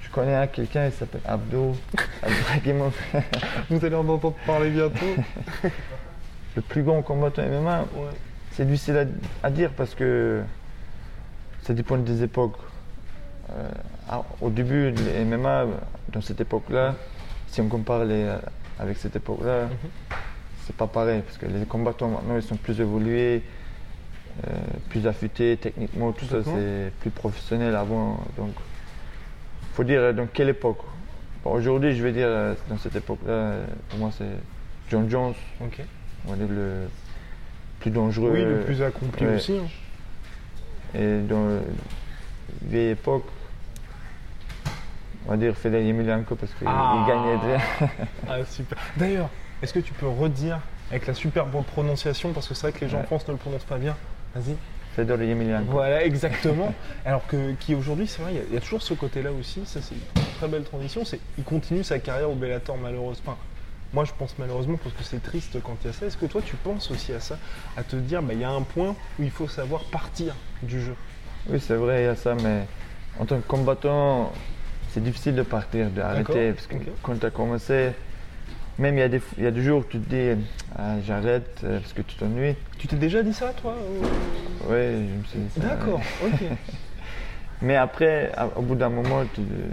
Je 0.02 0.10
connais 0.10 0.48
quelqu'un, 0.48 0.88
il 0.88 0.92
s'appelle 0.92 1.22
Abdul. 1.26 1.74
Vous 3.70 3.86
allez 3.86 3.96
en 3.96 4.08
entendre 4.10 4.36
parler 4.46 4.72
bientôt. 4.72 5.06
le 6.56 6.62
plus 6.62 6.84
grand 6.84 7.02
combattant 7.02 7.44
MMA, 7.44 7.86
c'est 8.52 8.66
difficile 8.66 9.08
à, 9.42 9.50
dire 9.50 9.72
parce 9.72 9.96
que 9.96 10.42
ça 11.64 11.74
dépend 11.74 11.98
des 11.98 12.24
époques. 12.24 12.58
Euh, 13.52 13.70
au 14.42 14.50
début, 14.50 14.92
les 14.92 15.26
MMA, 15.26 15.66
dans 16.10 16.22
cette 16.22 16.42
époque-là, 16.42 16.96
si 17.48 17.62
on 17.62 17.68
compare 17.68 18.02
avec 18.80 18.98
cette 18.98 19.16
époque-là, 19.16 19.66
mhm. 19.66 19.72
c'est 20.66 20.76
pas 20.76 20.88
pareil 20.88 21.22
parce 21.22 21.38
que 21.38 21.46
les 21.46 21.66
combattants 21.66 22.10
maintenant 22.10 22.36
ils 22.36 22.44
sont 22.44 22.56
plus 22.56 22.80
évolués, 22.80 23.44
euh, 24.48 24.52
plus 24.90 25.06
affûtés 25.08 25.58
techniquement, 25.58 26.12
tout 26.12 26.26
ça 26.26 26.38
c'est 26.44 26.92
plus 27.00 27.12
professionnel 27.12 27.76
avant. 27.76 28.20
Donc, 28.38 28.54
faut 29.74 29.84
dire 29.84 30.14
dans 30.14 30.28
quelle 30.28 30.50
époque? 30.50 30.80
Aujourd'hui, 31.46 31.96
je 31.96 32.04
vais 32.04 32.14
dire 32.14 32.56
dans 32.70 32.78
cette 32.78 32.96
époque-là, 32.96 33.56
pour 33.90 34.00
moi 34.00 34.10
c'est 34.16 34.26
John 34.90 35.10
Jones 35.10 35.34
on 36.28 36.32
va 36.32 36.38
dire 36.38 36.48
le 36.50 36.88
plus 37.80 37.92
dangereux. 37.92 38.32
Oui, 38.34 38.42
le 38.42 38.62
plus 38.62 38.82
accompli 38.82 39.26
aussi. 39.28 39.58
Hein. 39.58 39.68
Et 40.96 41.20
dans 41.22 41.46
la 41.48 41.60
vieille 42.62 42.92
époque, 42.92 43.26
on 45.28 45.32
va 45.32 45.38
dire 45.38 45.56
Fedor 45.56 45.82
Emelianenko 45.82 46.36
parce 46.36 46.54
qu'il 46.54 46.68
ah. 46.68 47.06
gagnait 47.08 47.38
déjà. 47.38 47.64
ah, 48.30 48.46
super. 48.46 48.78
D'ailleurs, 48.98 49.30
est-ce 49.62 49.74
que 49.74 49.80
tu 49.80 49.94
peux 49.94 50.08
redire 50.08 50.60
avec 50.92 51.08
la 51.08 51.14
super 51.14 51.46
bonne 51.46 51.64
prononciation 51.64 52.34
parce 52.34 52.48
que 52.48 52.54
c'est 52.54 52.68
vrai 52.68 52.78
que 52.78 52.86
les 52.86 52.92
gens 52.92 53.00
en 53.00 53.04
France 53.04 53.28
ne 53.28 53.34
le 53.34 53.40
prononcent 53.40 53.66
pas 53.66 53.78
bien. 53.78 53.96
Vas-y. 54.36 54.56
Fedor 54.96 55.22
Emelianenko. 55.22 55.72
Voilà, 55.72 56.04
exactement. 56.06 56.74
Alors 57.06 57.26
que 57.28 57.54
qui 57.54 57.74
aujourd'hui, 57.74 58.08
c'est 58.08 58.22
vrai, 58.22 58.34
il 58.48 58.54
y, 58.54 58.58
a 58.58 58.62
toujours 58.62 58.82
ce 58.82 58.94
côté-là 58.94 59.32
aussi. 59.32 59.62
Ça, 59.66 59.82
c'est 59.82 59.96
une 59.96 60.24
très 60.38 60.48
belle 60.48 60.64
transition. 60.64 61.04
C'est 61.06 61.20
il 61.38 61.44
continue 61.44 61.84
sa 61.84 62.00
carrière 62.00 62.30
au 62.30 62.36
Bellator 62.36 62.78
malheureusement. 62.78 63.38
Moi, 63.94 64.06
je 64.06 64.12
pense 64.18 64.36
malheureusement 64.40 64.78
parce 64.82 64.96
que 64.96 65.04
c'est 65.04 65.22
triste 65.22 65.62
quand 65.62 65.78
il 65.84 65.88
y 65.88 65.90
a 65.92 65.94
ça. 65.94 66.08
Est-ce 66.08 66.18
que 66.18 66.26
toi, 66.26 66.42
tu 66.44 66.56
penses 66.56 66.90
aussi 66.90 67.14
à 67.14 67.20
ça, 67.20 67.38
à 67.78 67.84
te 67.84 67.96
dire, 67.96 68.24
bah, 68.24 68.34
il 68.34 68.40
y 68.40 68.44
a 68.44 68.50
un 68.50 68.64
point 68.64 68.96
où 69.20 69.24
il 69.24 69.30
faut 69.30 69.48
savoir 69.48 69.84
partir 69.84 70.36
du 70.64 70.82
jeu? 70.82 70.96
Oui, 71.48 71.60
c'est 71.60 71.76
vrai, 71.76 72.02
il 72.02 72.06
y 72.06 72.08
a 72.08 72.16
ça, 72.16 72.34
mais 72.34 72.66
en 73.20 73.26
tant 73.26 73.40
que 73.40 73.48
combattant, 73.48 74.34
c'est 74.90 75.04
difficile 75.04 75.36
de 75.36 75.44
partir, 75.44 75.92
d'arrêter, 75.92 76.54
parce 76.54 76.66
que 76.66 76.76
quand 77.04 77.20
tu 77.20 77.26
as 77.26 77.30
commencé, 77.30 77.92
même 78.80 78.98
il 78.98 79.02
y, 79.02 79.04
a 79.04 79.10
des, 79.10 79.22
il 79.38 79.44
y 79.44 79.48
a 79.48 79.52
des 79.52 79.62
jours 79.62 79.82
où 79.82 79.84
tu 79.84 80.00
te 80.00 80.10
dis, 80.10 80.42
ah, 80.76 80.96
j'arrête 81.06 81.62
euh, 81.64 81.80
parce 81.80 81.94
que 81.94 82.02
tu 82.02 82.16
t'ennuies. 82.16 82.56
Tu 82.80 82.88
t'es 82.88 82.96
déjà 82.96 83.22
dit 83.22 83.34
ça, 83.34 83.54
toi 83.54 83.76
Oui, 84.62 84.76
je 84.78 85.20
me 85.20 85.24
suis 85.26 85.40
dit 85.40 85.52
ça. 85.54 85.68
D'accord, 85.68 86.02
ok. 86.24 86.40
mais 87.62 87.76
après, 87.76 88.32
au 88.56 88.64
bout 88.64 88.76
d'un 88.76 88.90
moment, 88.90 89.22
euh, 89.22 89.70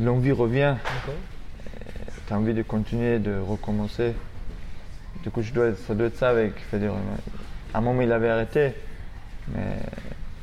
l'envie 0.00 0.32
revient. 0.32 0.76
D'accord 0.84 1.20
tu 2.26 2.32
as 2.32 2.36
envie 2.36 2.54
de 2.54 2.62
continuer, 2.62 3.18
de 3.18 3.38
recommencer. 3.38 4.14
Du 5.22 5.30
coup, 5.30 5.42
je 5.42 5.52
dois, 5.52 5.74
ça 5.74 5.94
doit 5.94 6.08
être 6.08 6.16
ça 6.16 6.28
avec 6.28 6.54
Federer. 6.70 6.94
À 7.72 7.78
un 7.78 7.80
moment, 7.80 8.02
il 8.02 8.12
avait 8.12 8.28
arrêté, 8.28 8.72
mais 9.54 9.78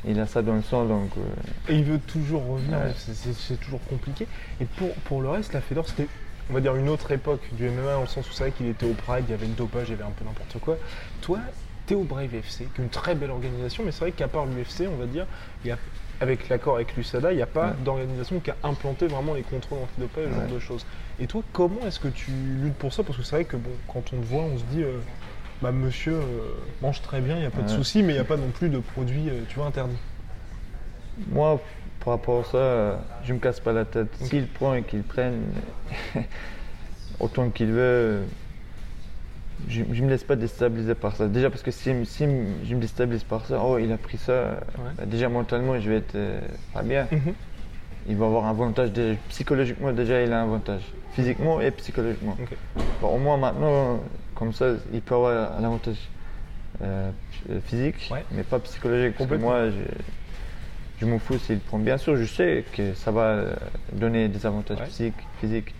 il 0.05 0.19
a 0.19 0.25
ça 0.25 0.41
dans 0.41 0.55
le 0.55 0.61
sang. 0.61 0.85
Donc, 0.85 1.11
euh, 1.17 1.71
Et 1.71 1.75
il 1.75 1.83
veut 1.83 1.99
toujours 1.99 2.45
revenir, 2.45 2.77
c'est 2.97 3.59
toujours 3.59 3.83
compliqué. 3.85 4.27
Et 4.61 4.65
pour, 4.65 4.93
pour 5.05 5.21
le 5.21 5.29
reste, 5.29 5.53
la 5.53 5.61
Fedor, 5.61 5.87
c'était, 5.87 6.07
on 6.49 6.53
va 6.53 6.61
dire, 6.61 6.75
une 6.75 6.89
autre 6.89 7.11
époque 7.11 7.41
du 7.53 7.69
MMA, 7.69 7.93
dans 7.93 8.01
le 8.01 8.07
sens 8.07 8.29
où 8.29 8.33
c'est 8.33 8.43
vrai 8.43 8.51
qu'il 8.51 8.67
était 8.67 8.85
au 8.85 8.93
Pride, 8.93 9.25
il 9.27 9.31
y 9.31 9.33
avait 9.33 9.45
une 9.45 9.55
dopage, 9.55 9.89
il 9.89 9.91
y 9.91 9.93
avait 9.95 10.03
un 10.03 10.11
peu 10.11 10.25
n'importe 10.25 10.59
quoi. 10.59 10.77
Toi, 11.21 11.39
tu 11.87 11.93
es 11.93 11.95
au 11.95 12.03
Brave 12.03 12.33
FC, 12.33 12.67
qui 12.73 12.81
est 12.81 12.83
une 12.83 12.89
très 12.89 13.15
belle 13.15 13.31
organisation, 13.31 13.83
mais 13.85 13.91
c'est 13.91 14.01
vrai 14.01 14.11
qu'à 14.11 14.27
part 14.27 14.45
l'UFC, 14.45 14.87
on 14.89 14.97
va 14.97 15.05
dire, 15.05 15.25
il 15.63 15.69
y 15.69 15.71
a 15.71 15.77
avec 16.21 16.47
l'accord 16.47 16.75
avec 16.75 16.95
l'USADA, 16.95 17.33
il 17.33 17.35
n'y 17.35 17.41
a 17.41 17.47
pas 17.47 17.75
d'organisation 17.83 18.39
qui 18.39 18.51
a 18.51 18.55
implanté 18.63 19.07
vraiment 19.07 19.33
les 19.33 19.41
contrôles 19.41 19.79
antidopage, 19.79 20.29
ce 20.29 20.39
genre 20.39 20.47
de 20.47 20.59
choses. 20.59 20.85
Et 21.19 21.27
toi, 21.27 21.43
comment 21.53 21.85
est-ce 21.85 21.99
que 21.99 22.07
tu 22.07 22.31
luttes 22.31 22.75
pour 22.75 22.93
ça? 22.93 23.03
Parce 23.03 23.17
que 23.17 23.23
c'est 23.23 23.35
vrai 23.35 23.45
que 23.45 23.57
bon, 23.57 23.69
quand 23.87 24.13
on 24.13 24.19
te 24.19 24.25
voit, 24.25 24.43
on 24.43 24.57
se 24.57 24.63
dit, 24.63 24.81
euh, 24.81 24.97
bah, 25.61 25.71
monsieur 25.71 26.15
euh, 26.15 26.55
mange 26.81 27.01
très 27.01 27.21
bien, 27.21 27.35
il 27.35 27.41
n'y 27.41 27.45
a 27.45 27.51
pas 27.51 27.61
de 27.61 27.69
souci, 27.69 28.01
mais 28.01 28.13
il 28.13 28.15
n'y 28.15 28.21
a 28.21 28.25
pas 28.25 28.37
non 28.37 28.49
plus 28.49 28.69
de 28.69 28.79
produits, 28.79 29.29
euh, 29.29 29.43
tu 29.47 29.55
vois, 29.55 29.67
interdits. 29.67 29.97
Moi, 31.27 31.61
par 32.03 32.15
rapport 32.15 32.39
à 32.39 32.43
ça, 32.43 33.05
je 33.23 33.29
ne 33.31 33.37
me 33.37 33.39
casse 33.43 33.59
pas 33.59 33.73
la 33.73 33.85
tête. 33.85 34.09
S'il 34.21 34.47
prend 34.47 34.73
et 34.73 34.81
qu'il 34.81 35.03
prenne 35.03 35.43
autant 37.19 37.49
qu'il 37.51 37.71
veut, 37.71 38.23
je 39.69 39.83
ne 39.83 40.01
me 40.01 40.09
laisse 40.09 40.23
pas 40.23 40.35
déstabiliser 40.35 40.95
par 40.95 41.15
ça. 41.15 41.27
Déjà 41.27 41.51
parce 41.51 41.61
que 41.61 41.69
si, 41.69 41.91
je 41.91 42.25
me 42.75 42.79
déstabilise 42.79 43.23
par 43.23 43.45
ça, 43.45 43.61
oh 43.63 43.77
il 43.77 43.91
a 43.91 43.97
pris 43.97 44.17
ça, 44.17 44.61
bah, 44.97 45.05
déjà 45.05 45.29
mentalement 45.29 45.79
je 45.79 45.91
vais 45.91 45.97
être 45.97 46.17
pas 46.73 46.81
bien. 46.81 47.07
Mhm. 47.11 47.35
Il 48.07 48.17
va 48.17 48.25
avoir 48.25 48.45
un 48.45 48.49
avantage, 48.49 48.91
psychologiquement 49.29 49.91
déjà 49.93 50.21
il 50.21 50.31
a 50.33 50.41
un 50.41 50.43
avantage, 50.43 50.81
physiquement 51.13 51.61
et 51.61 51.71
psychologiquement. 51.71 52.37
au 53.01 53.17
moins 53.17 53.37
maintenant, 53.37 54.01
comme 54.35 54.53
ça, 54.53 54.71
il 54.93 55.01
peut 55.01 55.15
avoir 55.15 55.57
un 55.57 55.63
avantage 55.63 56.09
euh, 56.81 57.11
physique, 57.65 58.11
mais 58.31 58.43
pas 58.43 58.59
psychologique. 58.59 59.15
Parce 59.17 59.29
que 59.29 59.35
moi, 59.35 59.69
je, 59.69 59.75
je 60.99 61.05
m'en 61.05 61.19
fous 61.19 61.37
s'il 61.37 61.59
prend. 61.59 61.79
Bien 61.79 61.97
sûr, 61.97 62.17
je 62.17 62.25
sais 62.25 62.65
que 62.73 62.93
ça 62.93 63.11
va 63.11 63.55
donner 63.93 64.27
des 64.27 64.45
avantages 64.45 64.85
physiques, 64.87 65.13
physiques, 65.39 65.73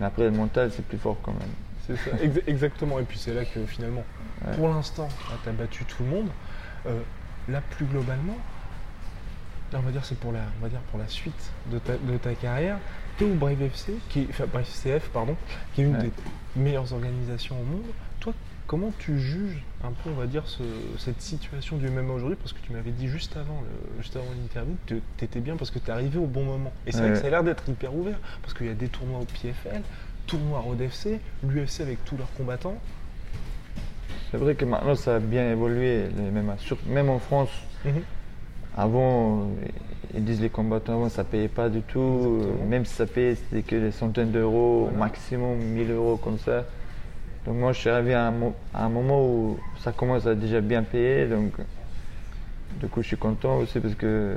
mais 0.00 0.06
après 0.06 0.24
le 0.24 0.30
mental 0.30 0.70
c'est 0.74 0.84
plus 0.86 0.98
fort 0.98 1.16
quand 1.22 1.32
même. 1.32 1.50
C'est 1.86 1.96
ça, 1.96 2.16
exactement. 2.46 2.98
Et 2.98 3.02
puis 3.02 3.18
c'est 3.18 3.34
là 3.34 3.44
que 3.44 3.64
finalement, 3.66 4.04
pour 4.56 4.68
l'instant, 4.68 5.08
tu 5.42 5.48
as 5.48 5.52
battu 5.52 5.84
tout 5.84 6.02
le 6.02 6.08
monde. 6.08 6.28
Euh, 6.86 7.00
là, 7.48 7.60
plus 7.70 7.86
globalement, 7.86 8.36
on 9.74 9.80
va 9.80 9.90
dire 9.90 10.04
c'est 10.04 10.18
pour 10.18 10.32
la, 10.32 10.40
on 10.58 10.62
va 10.62 10.68
dire 10.68 10.80
pour 10.90 10.98
la 10.98 11.08
suite 11.08 11.52
de 11.70 11.78
ta, 11.78 11.92
de 11.96 12.16
ta 12.16 12.34
carrière. 12.34 12.78
Es 13.20 13.24
au 13.24 13.34
Brave 13.34 13.60
FC, 13.62 13.94
qui, 14.08 14.26
enfin 14.30 14.44
Brave 14.46 14.64
CF, 14.64 15.08
pardon, 15.08 15.36
qui 15.74 15.82
est 15.82 15.84
une 15.84 15.98
des 15.98 16.12
meilleures 16.54 16.92
organisations 16.92 17.56
au 17.60 17.64
monde. 17.64 17.82
Toi, 18.20 18.32
comment 18.68 18.92
tu 18.96 19.18
juges 19.18 19.60
un 19.82 19.90
peu, 19.90 20.10
on 20.10 20.14
va 20.14 20.26
dire, 20.26 20.44
cette 20.98 21.20
situation 21.20 21.78
du 21.78 21.88
MMA 21.88 22.12
aujourd'hui? 22.12 22.36
Parce 22.36 22.52
que 22.52 22.60
tu 22.60 22.72
m'avais 22.72 22.92
dit 22.92 23.08
juste 23.08 23.36
avant, 23.36 23.64
juste 23.98 24.14
avant 24.14 24.26
l'interview, 24.40 24.76
que 24.86 24.94
tu 25.16 25.24
étais 25.24 25.40
bien 25.40 25.56
parce 25.56 25.72
que 25.72 25.80
tu 25.80 25.88
es 25.88 25.90
arrivé 25.90 26.16
au 26.16 26.26
bon 26.26 26.44
moment. 26.44 26.72
Et 26.86 26.92
c'est 26.92 27.00
vrai 27.00 27.10
que 27.10 27.18
ça 27.18 27.26
a 27.26 27.30
l'air 27.30 27.42
d'être 27.42 27.68
hyper 27.68 27.92
ouvert, 27.92 28.18
parce 28.40 28.54
qu'il 28.54 28.66
y 28.66 28.70
a 28.70 28.74
des 28.74 28.88
tournois 28.88 29.18
au 29.18 29.24
PFL, 29.24 29.82
tournoi 30.28 30.60
Road 30.60 30.80
FC, 30.80 31.18
l'UFC 31.42 31.80
avec 31.80 32.04
tous 32.04 32.16
leurs 32.16 32.32
combattants. 32.34 32.78
C'est 34.30 34.36
vrai 34.36 34.54
que 34.54 34.64
maintenant 34.64 34.94
ça 34.94 35.16
a 35.16 35.18
bien 35.18 35.50
évolué, 35.50 36.04
même, 36.32 36.54
même 36.86 37.08
en 37.08 37.18
France. 37.18 37.50
Mhm. 37.84 38.02
Avant, 38.78 39.48
ils 40.14 40.24
disent 40.24 40.40
les 40.40 40.50
combattants 40.50 40.92
avant 40.92 41.08
ça 41.08 41.24
payait 41.24 41.48
pas 41.48 41.68
du 41.68 41.82
tout. 41.82 42.40
Même 42.68 42.84
si 42.84 42.94
ça 42.94 43.06
payait, 43.06 43.34
c'était 43.34 43.62
que 43.62 43.74
des 43.74 43.90
centaines 43.90 44.30
d'euros, 44.30 44.88
maximum 44.96 45.58
1000 45.58 45.90
euros 45.90 46.16
comme 46.16 46.38
ça. 46.38 46.64
Donc 47.44 47.56
moi 47.56 47.72
je 47.72 47.80
suis 47.80 47.90
arrivé 47.90 48.14
à 48.14 48.32
un, 48.74 48.88
moment 48.88 49.26
où 49.26 49.58
ça 49.80 49.90
commence 49.90 50.26
à 50.26 50.36
déjà 50.36 50.60
bien 50.60 50.84
payer. 50.84 51.26
Donc 51.26 51.54
du 52.80 52.86
coup 52.86 53.02
je 53.02 53.08
suis 53.08 53.16
content 53.16 53.56
aussi 53.56 53.80
parce 53.80 53.96
que 53.96 54.36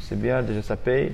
c'est 0.00 0.20
bien, 0.20 0.42
déjà 0.42 0.62
ça 0.62 0.76
paye 0.76 1.12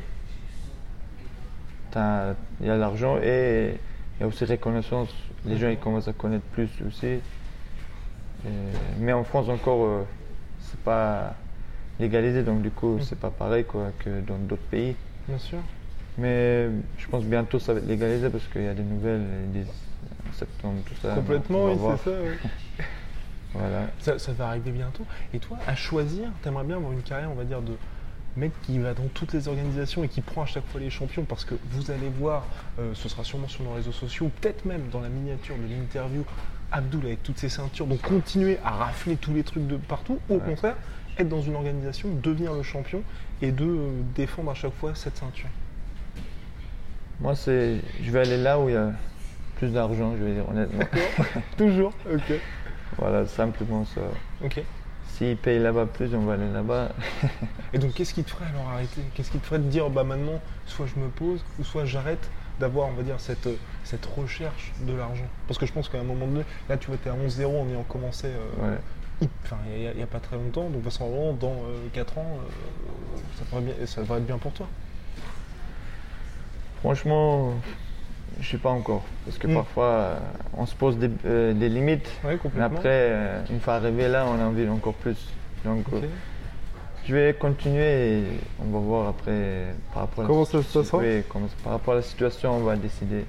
il 2.61 2.67
y 2.67 2.71
a 2.71 2.77
l'argent 2.77 3.19
et 3.23 3.75
il 4.17 4.21
y 4.21 4.25
a 4.25 4.27
aussi 4.27 4.45
reconnaissance. 4.45 5.11
Les 5.45 5.59
gens 5.59 5.69
ils 5.69 5.77
commencent 5.77 6.09
à 6.09 6.13
connaître 6.13 6.45
plus 6.53 6.71
aussi. 6.87 7.19
mais 8.99 9.13
en 9.13 9.25
France 9.25 9.49
encore, 9.49 9.85
euh, 9.85 10.07
c'est 10.61 10.81
pas 10.81 11.35
légalisé, 12.01 12.43
donc 12.43 12.63
du 12.63 12.71
coup, 12.71 12.99
c'est 13.03 13.19
pas 13.19 13.31
pareil 13.31 13.65
quoi, 13.65 13.93
que 13.99 14.21
dans 14.21 14.39
d'autres 14.39 14.63
pays. 14.71 14.97
Bien 15.29 15.39
sûr. 15.39 15.59
Mais 16.19 16.69
je 16.99 17.07
pense 17.09 17.25
bientôt 17.25 17.59
ça 17.59 17.73
va 17.73 17.81
être 17.81 17.89
légalisé 17.89 18.29
parce 18.29 18.45
qu'il 18.47 18.63
y 18.63 18.69
a 18.69 18.75
des 18.75 18.83
nouvelles, 18.83 19.23
disent 19.53 19.73
septembre, 20.33 20.81
tout 20.87 20.95
ça. 21.01 21.15
Complètement, 21.15 21.67
oui, 21.67 21.79
c'est 21.79 22.11
ça. 22.11 22.17
Voilà. 23.57 23.87
Ça, 24.01 24.19
ça, 24.19 24.33
va 24.33 24.49
arriver 24.49 24.73
bientôt. 24.73 25.05
Et 25.33 25.39
toi, 25.39 25.57
à 25.65 25.77
choisir, 25.77 26.29
t'aimerais 26.43 26.65
bien 26.65 26.75
avoir 26.75 26.91
une 26.91 27.03
carrière, 27.03 27.31
on 27.31 27.37
va 27.37 27.45
dire, 27.45 27.63
de 27.63 27.75
mec 28.37 28.51
qui 28.63 28.79
va 28.81 28.95
dans 28.95 29.07
toutes 29.15 29.33
les 29.33 29.47
organisations 29.47 30.03
et 30.03 30.09
qui 30.09 30.21
prend 30.23 30.43
à 30.43 30.47
chaque 30.47 30.67
fois 30.67 30.81
les 30.81 30.91
champions 30.91 31.23
parce 31.23 31.45
que 31.45 31.55
vous 31.71 31.93
allez 31.93 32.09
voir, 32.19 32.45
euh, 32.81 32.93
ce 32.95 33.09
sera 33.09 33.23
sûrement 33.23 33.47
sur 33.47 33.63
nos 33.63 33.73
réseaux 33.73 33.93
sociaux, 33.93 34.31
peut-être 34.41 34.65
même 34.65 34.89
dans 34.91 35.01
la 35.01 35.09
miniature 35.09 35.57
de 35.57 35.73
l'interview, 35.73 36.25
Abdul 36.73 37.07
avec 37.07 37.23
toutes 37.23 37.39
ses 37.39 37.49
ceintures, 37.49 37.87
donc 37.87 38.01
continuer 38.03 38.59
à 38.65 38.71
rafler 38.71 39.17
tous 39.17 39.33
les 39.33 39.45
trucs 39.45 39.69
de 39.69 39.77
partout, 39.77 40.19
ou 40.29 40.37
au 40.37 40.41
contraire, 40.41 40.75
être 41.19 41.29
dans 41.29 41.41
une 41.41 41.55
organisation, 41.55 42.09
devenir 42.23 42.53
le 42.53 42.63
champion 42.63 43.03
et 43.43 43.53
de 43.53 43.65
euh, 43.65 43.91
défendre 44.15 44.51
à 44.51 44.55
chaque 44.55 44.75
fois 44.75 44.95
cette 44.95 45.17
ceinture 45.17 45.49
Moi, 47.21 47.35
c'est, 47.35 47.81
je 48.03 48.11
vais 48.11 48.21
aller 48.21 48.37
là 48.37 48.59
où 48.59 48.69
il 48.69 48.75
y 48.75 48.79
a 48.79 48.93
plus 49.57 49.73
d'argent, 49.73 50.15
je 50.19 50.25
vais 50.25 50.35
dire 50.35 50.49
honnêtement. 50.49 50.85
Toujours, 51.57 51.93
ok. 52.11 52.39
Voilà, 52.99 53.27
simplement 53.27 53.85
ça. 53.85 54.01
Ok. 54.43 54.63
S'ils 55.09 55.37
payent 55.37 55.61
là-bas 55.61 55.87
plus, 55.87 56.13
on 56.15 56.23
va 56.23 56.35
aller 56.35 56.51
là-bas. 56.53 56.89
et 57.73 57.79
donc, 57.79 57.95
qu'est-ce 57.95 58.15
qui 58.15 58.25
te 58.25 58.31
ferait 58.31 58.47
alors 58.47 58.69
arrêter? 58.71 59.01
Qu'est-ce 59.15 59.31
qui 59.31 59.39
te 59.39 59.47
ferait 59.47 59.61
de 59.61 59.69
dire, 59.69 59.89
bah 59.91 60.03
maintenant, 60.03 60.41
soit 60.67 60.87
je 60.87 61.01
me 61.01 61.09
pose, 61.09 61.45
ou 61.59 61.65
soit 61.65 61.85
j'arrête 61.85 62.31
d'avoir, 62.59 62.89
on 62.89 62.93
va 62.93 63.03
dire, 63.03 63.21
cette, 63.21 63.49
cette 63.85 64.07
recherche 64.07 64.73
de 64.81 64.93
l'argent? 64.93 65.27
Parce 65.47 65.59
que 65.59 65.67
je 65.67 65.73
pense 65.73 65.89
qu'à 65.89 66.01
un 66.01 66.05
moment 66.05 66.27
donné, 66.27 66.45
là, 66.69 66.77
tu 66.77 66.89
vois, 66.89 66.97
tu 67.01 67.09
es 67.09 67.13
à 67.13 67.15
11-0 67.15 67.47
en 67.47 67.69
ayant 67.69 67.85
commencé. 67.85 68.27
Euh, 68.27 68.77
enfin, 69.45 69.57
il 69.75 69.97
n'y 69.97 70.03
a, 70.03 70.07
pas 70.07 70.21
très 70.21 70.37
longtemps, 70.37 70.69
donc 70.69 70.83
dans 71.39 71.55
4 71.93 72.19
euh, 72.19 72.21
ans, 72.21 72.39
euh, 72.39 73.19
ça, 73.37 73.45
devrait 73.45 73.61
bien, 73.61 73.87
ça 73.87 74.01
devrait 74.01 74.19
être 74.19 74.27
bien 74.27 74.39
pour 74.39 74.53
toi. 74.53 74.67
Franchement, 76.81 77.55
je 78.41 78.51
sais 78.51 78.59
pas 78.59 78.71
encore. 78.71 79.05
Parce 79.25 79.39
que 79.39 79.47
hmm. 79.47 79.55
parfois, 79.55 79.85
euh, 79.85 80.19
on 80.57 80.67
se 80.67 80.75
pose 80.75 80.99
des, 80.99 81.11
euh, 81.25 81.53
limites. 81.53 82.11
mais 82.55 82.63
après, 82.63 83.43
une 83.51 83.61
fois 83.61 83.75
arrivé 83.75 84.09
là, 84.09 84.27
on 84.27 84.41
a 84.41 84.45
envie 84.45 84.69
encore 84.69 84.95
plus. 84.95 85.17
Donc, 85.65 85.87
je 87.07 87.15
vais 87.15 87.35
continuer 87.35 88.19
et 88.19 88.25
on 88.61 88.71
va 88.71 88.79
voir 88.79 89.09
après 89.09 89.75
par 89.93 90.05
rapport 90.05 90.27
Comment 90.27 90.45
ça 90.47 90.63
se 90.63 90.79
passera 90.79 91.03
Par 91.63 91.73
rapport 91.73 91.95
à 91.95 91.97
la 91.99 92.03
situation, 92.03 92.57
on 92.57 92.61
va 92.61 92.77
décider. 92.77 93.25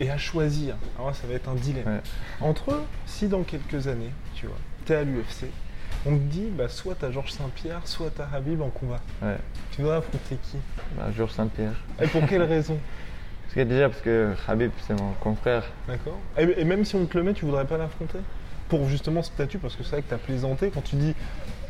Et 0.00 0.10
à 0.10 0.16
choisir, 0.16 0.76
alors 0.96 1.14
ça 1.14 1.26
va 1.26 1.34
être 1.34 1.48
un 1.48 1.54
dilemme. 1.54 2.00
Entre 2.40 2.82
si 3.04 3.26
dans 3.26 3.42
quelques 3.42 3.88
années, 3.88 4.12
tu 4.34 4.46
vois, 4.46 4.56
à 4.94 5.04
l'UFC, 5.04 5.46
on 6.06 6.16
te 6.16 6.22
dit 6.22 6.48
bah, 6.50 6.68
soit 6.68 6.94
tu 6.94 7.04
as 7.04 7.10
Georges 7.10 7.32
Saint-Pierre, 7.32 7.80
soit 7.84 8.10
tu 8.14 8.22
as 8.22 8.28
Habib 8.34 8.62
en 8.62 8.70
combat. 8.70 9.00
Tu 9.72 9.82
dois 9.82 9.96
affronter 9.96 10.36
qui? 10.42 10.58
Bah, 10.96 11.08
Georges 11.16 11.32
Saint-Pierre. 11.32 11.74
Et 12.00 12.06
pour 12.06 12.26
quelle 12.26 12.42
raison? 12.44 12.78
Parce 13.42 13.54
que 13.54 13.60
déjà, 13.60 13.88
parce 13.88 14.02
que 14.02 14.34
Habib, 14.46 14.70
c'est 14.86 14.98
mon 14.98 15.12
confrère. 15.20 15.64
D'accord. 15.86 16.18
Et, 16.36 16.64
même 16.64 16.84
si 16.84 16.96
on 16.96 17.06
te 17.06 17.16
le 17.16 17.24
met, 17.24 17.32
tu 17.32 17.46
voudrais 17.46 17.64
pas 17.64 17.78
l'affronter? 17.78 18.18
Pour 18.68 18.86
justement 18.86 19.22
ce 19.22 19.30
statut, 19.32 19.56
parce 19.56 19.74
que 19.74 19.82
c'est 19.82 19.92
vrai 19.92 20.02
que 20.02 20.08
tu 20.08 20.14
as 20.14 20.18
plaisanté 20.18 20.70
quand 20.70 20.82
tu 20.82 20.96
dis 20.96 21.14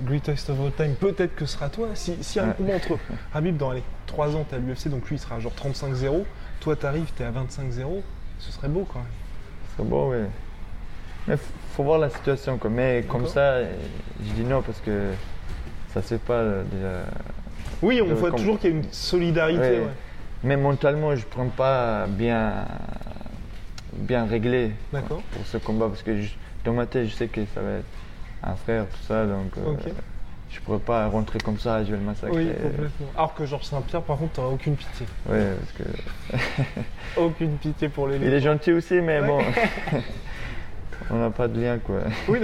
Greatest 0.02 0.50
of 0.50 0.59
all 0.61 0.72
time, 0.72 0.94
peut-être 0.96 1.37
que 1.37 1.46
ce 1.46 1.54
sera 1.54 1.68
toi. 1.68 1.90
Si, 1.94 2.16
si 2.22 2.40
un 2.40 2.50
combat 2.50 2.74
entre 2.74 2.98
Habib 3.35 3.57
dans 3.57 3.70
les 3.70 3.85
3 4.07 4.35
ans, 4.35 4.44
tu 4.48 4.57
à 4.57 4.59
l'UFC, 4.59 4.88
donc 4.88 5.09
lui 5.09 5.14
il 5.16 5.18
sera 5.20 5.38
genre 5.38 5.52
35-0, 5.52 6.24
toi 6.59 6.74
tu 6.74 6.87
arrives, 6.87 7.12
tu 7.16 7.22
es 7.22 7.26
à 7.26 7.31
25-0, 7.31 8.02
ce 8.40 8.52
serait 8.52 8.68
beau 8.68 8.85
quand 8.92 8.98
même. 8.98 9.09
Ce 9.70 9.76
serait 9.76 9.88
beau, 9.88 10.11
oui. 10.11 10.24
Mais 11.29 11.37
faut 11.75 11.83
voir 11.83 11.99
la 11.99 12.11
situation. 12.11 12.59
Quoi. 12.59 12.71
Mais 12.71 13.05
comme 13.09 13.27
ça, 13.27 13.61
je 13.62 14.33
dis 14.35 14.45
non 14.45 14.62
parce 14.62 14.81
que 14.81 15.11
ça 15.93 16.03
se 16.03 16.09
fait 16.09 16.19
pas 16.19 16.43
déjà. 16.71 17.03
Oui, 17.83 18.01
on 18.03 18.14
voit 18.14 18.33
toujours 18.33 18.59
qu'il 18.59 18.71
y 18.71 18.73
a 18.73 18.77
une 18.77 18.91
solidarité. 18.91 19.83
Mais 20.45 20.57
mentalement, 20.57 21.14
je 21.17 21.25
ne 21.25 21.31
prends 21.31 21.49
pas 21.49 22.07
bien, 22.07 22.64
bien 23.93 24.25
réglé 24.25 24.73
pour 24.91 25.47
ce 25.47 25.59
combat 25.59 25.88
parce 25.88 26.03
que 26.03 26.12
dans 26.64 26.73
ma 26.73 26.87
tête, 26.87 27.07
je 27.09 27.14
sais 27.14 27.27
que 27.27 27.41
ça 27.55 27.61
va 27.61 27.79
être 27.79 27.85
un 28.43 28.55
frère, 28.55 28.87
tout 28.87 29.03
ça. 29.07 29.27
Donc, 29.27 29.53
euh, 29.59 29.75
je 30.51 30.61
ne 30.61 30.64
pourrais 30.64 30.79
pas 30.79 31.09
rentrer 31.09 31.41
comme 31.41 31.59
ça, 31.59 31.85
je 31.85 31.91
vais 31.91 31.97
le 31.97 32.05
massacrer. 32.05 32.37
Oui, 32.37 32.51
complètement. 32.62 33.07
Alors 33.17 33.35
que 33.35 33.45
Georges 33.47 33.64
Saint-Pierre, 33.64 34.03
par 34.03 34.17
contre, 34.17 34.35
tu 34.35 34.41
n'auras 34.41 34.55
aucune 34.55 34.77
pitié. 34.77 35.07
Oui, 35.29 35.38
parce 35.59 35.73
que. 35.73 37.21
aucune 37.21 37.57
pitié 37.59 37.88
pour 37.88 38.07
les 38.07 38.17
Il 38.17 38.33
est 38.33 38.41
gentil 38.41 38.73
aussi, 38.73 38.95
mais 39.01 39.21
bon. 39.23 39.41
On 41.11 41.16
n'a 41.16 41.31
pas 41.31 41.49
de 41.49 41.61
lien, 41.61 41.79
quoi. 41.79 42.01
Oui, 42.29 42.38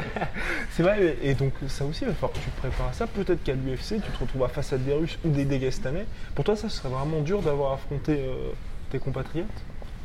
c'est 0.71 0.83
vrai. 0.83 1.17
Et 1.23 1.35
donc, 1.35 1.53
ça 1.69 1.85
aussi, 1.85 2.03
il 2.03 2.09
va 2.09 2.15
falloir 2.15 2.33
que 2.33 2.39
tu 2.39 2.51
te 2.51 2.59
prépares 2.59 2.89
à 2.89 2.93
ça. 2.93 3.07
Peut-être 3.07 3.43
qu'à 3.43 3.53
l'UFC, 3.53 4.03
tu 4.03 4.11
te 4.11 4.19
retrouves 4.21 4.49
face 4.49 4.73
à 4.73 4.79
des 4.79 4.95
Russes 4.95 5.19
ou 5.25 5.29
des 5.29 5.45
Dagestanais. 5.45 6.07
Pour 6.35 6.45
toi, 6.45 6.57
ça 6.57 6.69
serait 6.69 6.89
vraiment 6.89 7.21
dur 7.21 7.43
d'avoir 7.43 7.73
affronté 7.73 8.13
euh, 8.13 8.53
tes 8.91 8.99
compatriotes? 8.99 9.47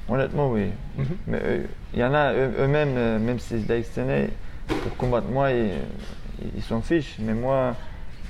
Honnêtement, 0.10 0.52
oui. 0.52 0.72
Mhm. 0.98 1.06
Mais 1.28 1.40
euh, 1.44 1.64
il 1.94 2.00
y 2.00 2.04
en 2.04 2.14
a 2.14 2.34
eux-mêmes, 2.34 2.98
euh, 2.98 3.20
même 3.20 3.40
si 3.40 3.50
c'est 3.50 3.66
Dagestanais, 3.66 4.30
pour 4.68 4.96
combattre 4.98 5.28
moi, 5.28 5.52
ils 5.52 6.64
s'en 6.64 6.82
fichent. 6.82 7.16
Mais 7.20 7.34
moi, 7.34 7.76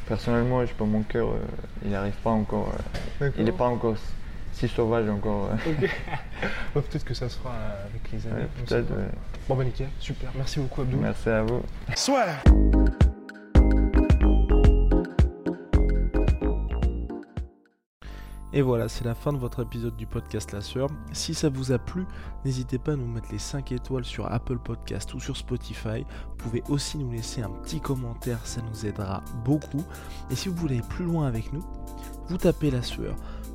personnellement, 0.07 0.65
je 0.65 0.73
pas 0.73 0.85
mon 0.85 1.01
cœur, 1.01 1.29
il 1.83 1.91
n'arrive 1.91 2.17
pas 2.23 2.31
encore. 2.31 2.71
il 3.37 3.45
n'est 3.45 3.51
pas 3.51 3.67
encore 3.67 3.95
si 4.53 4.67
sauvage 4.67 5.09
encore. 5.09 5.49
Peut-être 6.73 7.05
que 7.05 7.13
ça 7.13 7.29
sera 7.29 7.53
avec 7.89 8.11
les 8.11 8.27
années. 8.27 8.47
Peut-être, 8.65 8.91
Bon, 9.47 9.55
bah 9.55 9.63
nickel, 9.63 9.89
super. 9.99 10.31
Merci 10.35 10.59
beaucoup, 10.59 10.81
Abdou. 10.81 10.97
Merci 10.97 11.29
à 11.29 11.43
vous. 11.43 11.61
Soit. 11.95 12.25
Et 18.51 18.63
voilà, 18.63 18.89
c'est 18.89 19.05
la 19.05 19.13
fin 19.13 19.31
de 19.31 19.37
votre 19.37 19.61
épisode 19.61 19.95
du 19.95 20.07
podcast 20.07 20.51
La 20.53 20.61
Sœur. 20.61 20.89
Si 21.13 21.35
ça 21.35 21.49
vous 21.49 21.71
a 21.71 21.77
plu, 21.77 22.05
n'hésitez 22.43 22.79
pas 22.79 22.93
à 22.93 22.95
nous 22.95 23.05
mettre 23.07 23.31
les 23.31 23.37
5 23.37 23.71
étoiles 23.71 24.03
sur 24.03 24.31
Apple 24.31 24.57
Podcast 24.57 25.13
ou 25.13 25.19
sur 25.19 25.37
Spotify. 25.37 26.03
Vous 26.29 26.35
pouvez 26.37 26.63
aussi 26.67 26.97
nous 26.97 27.11
laisser 27.11 27.43
un 27.43 27.49
petit 27.49 27.79
commentaire, 27.79 28.39
ça 28.45 28.61
nous 28.61 28.87
aidera 28.87 29.23
beaucoup. 29.45 29.83
Et 30.31 30.35
si 30.35 30.49
vous 30.49 30.55
voulez 30.55 30.79
aller 30.79 30.87
plus 30.89 31.05
loin 31.05 31.27
avec 31.27 31.53
nous, 31.53 31.63
vous 32.27 32.37
tapez 32.37 32.71
La 32.71 32.81
Sueur 32.81 33.15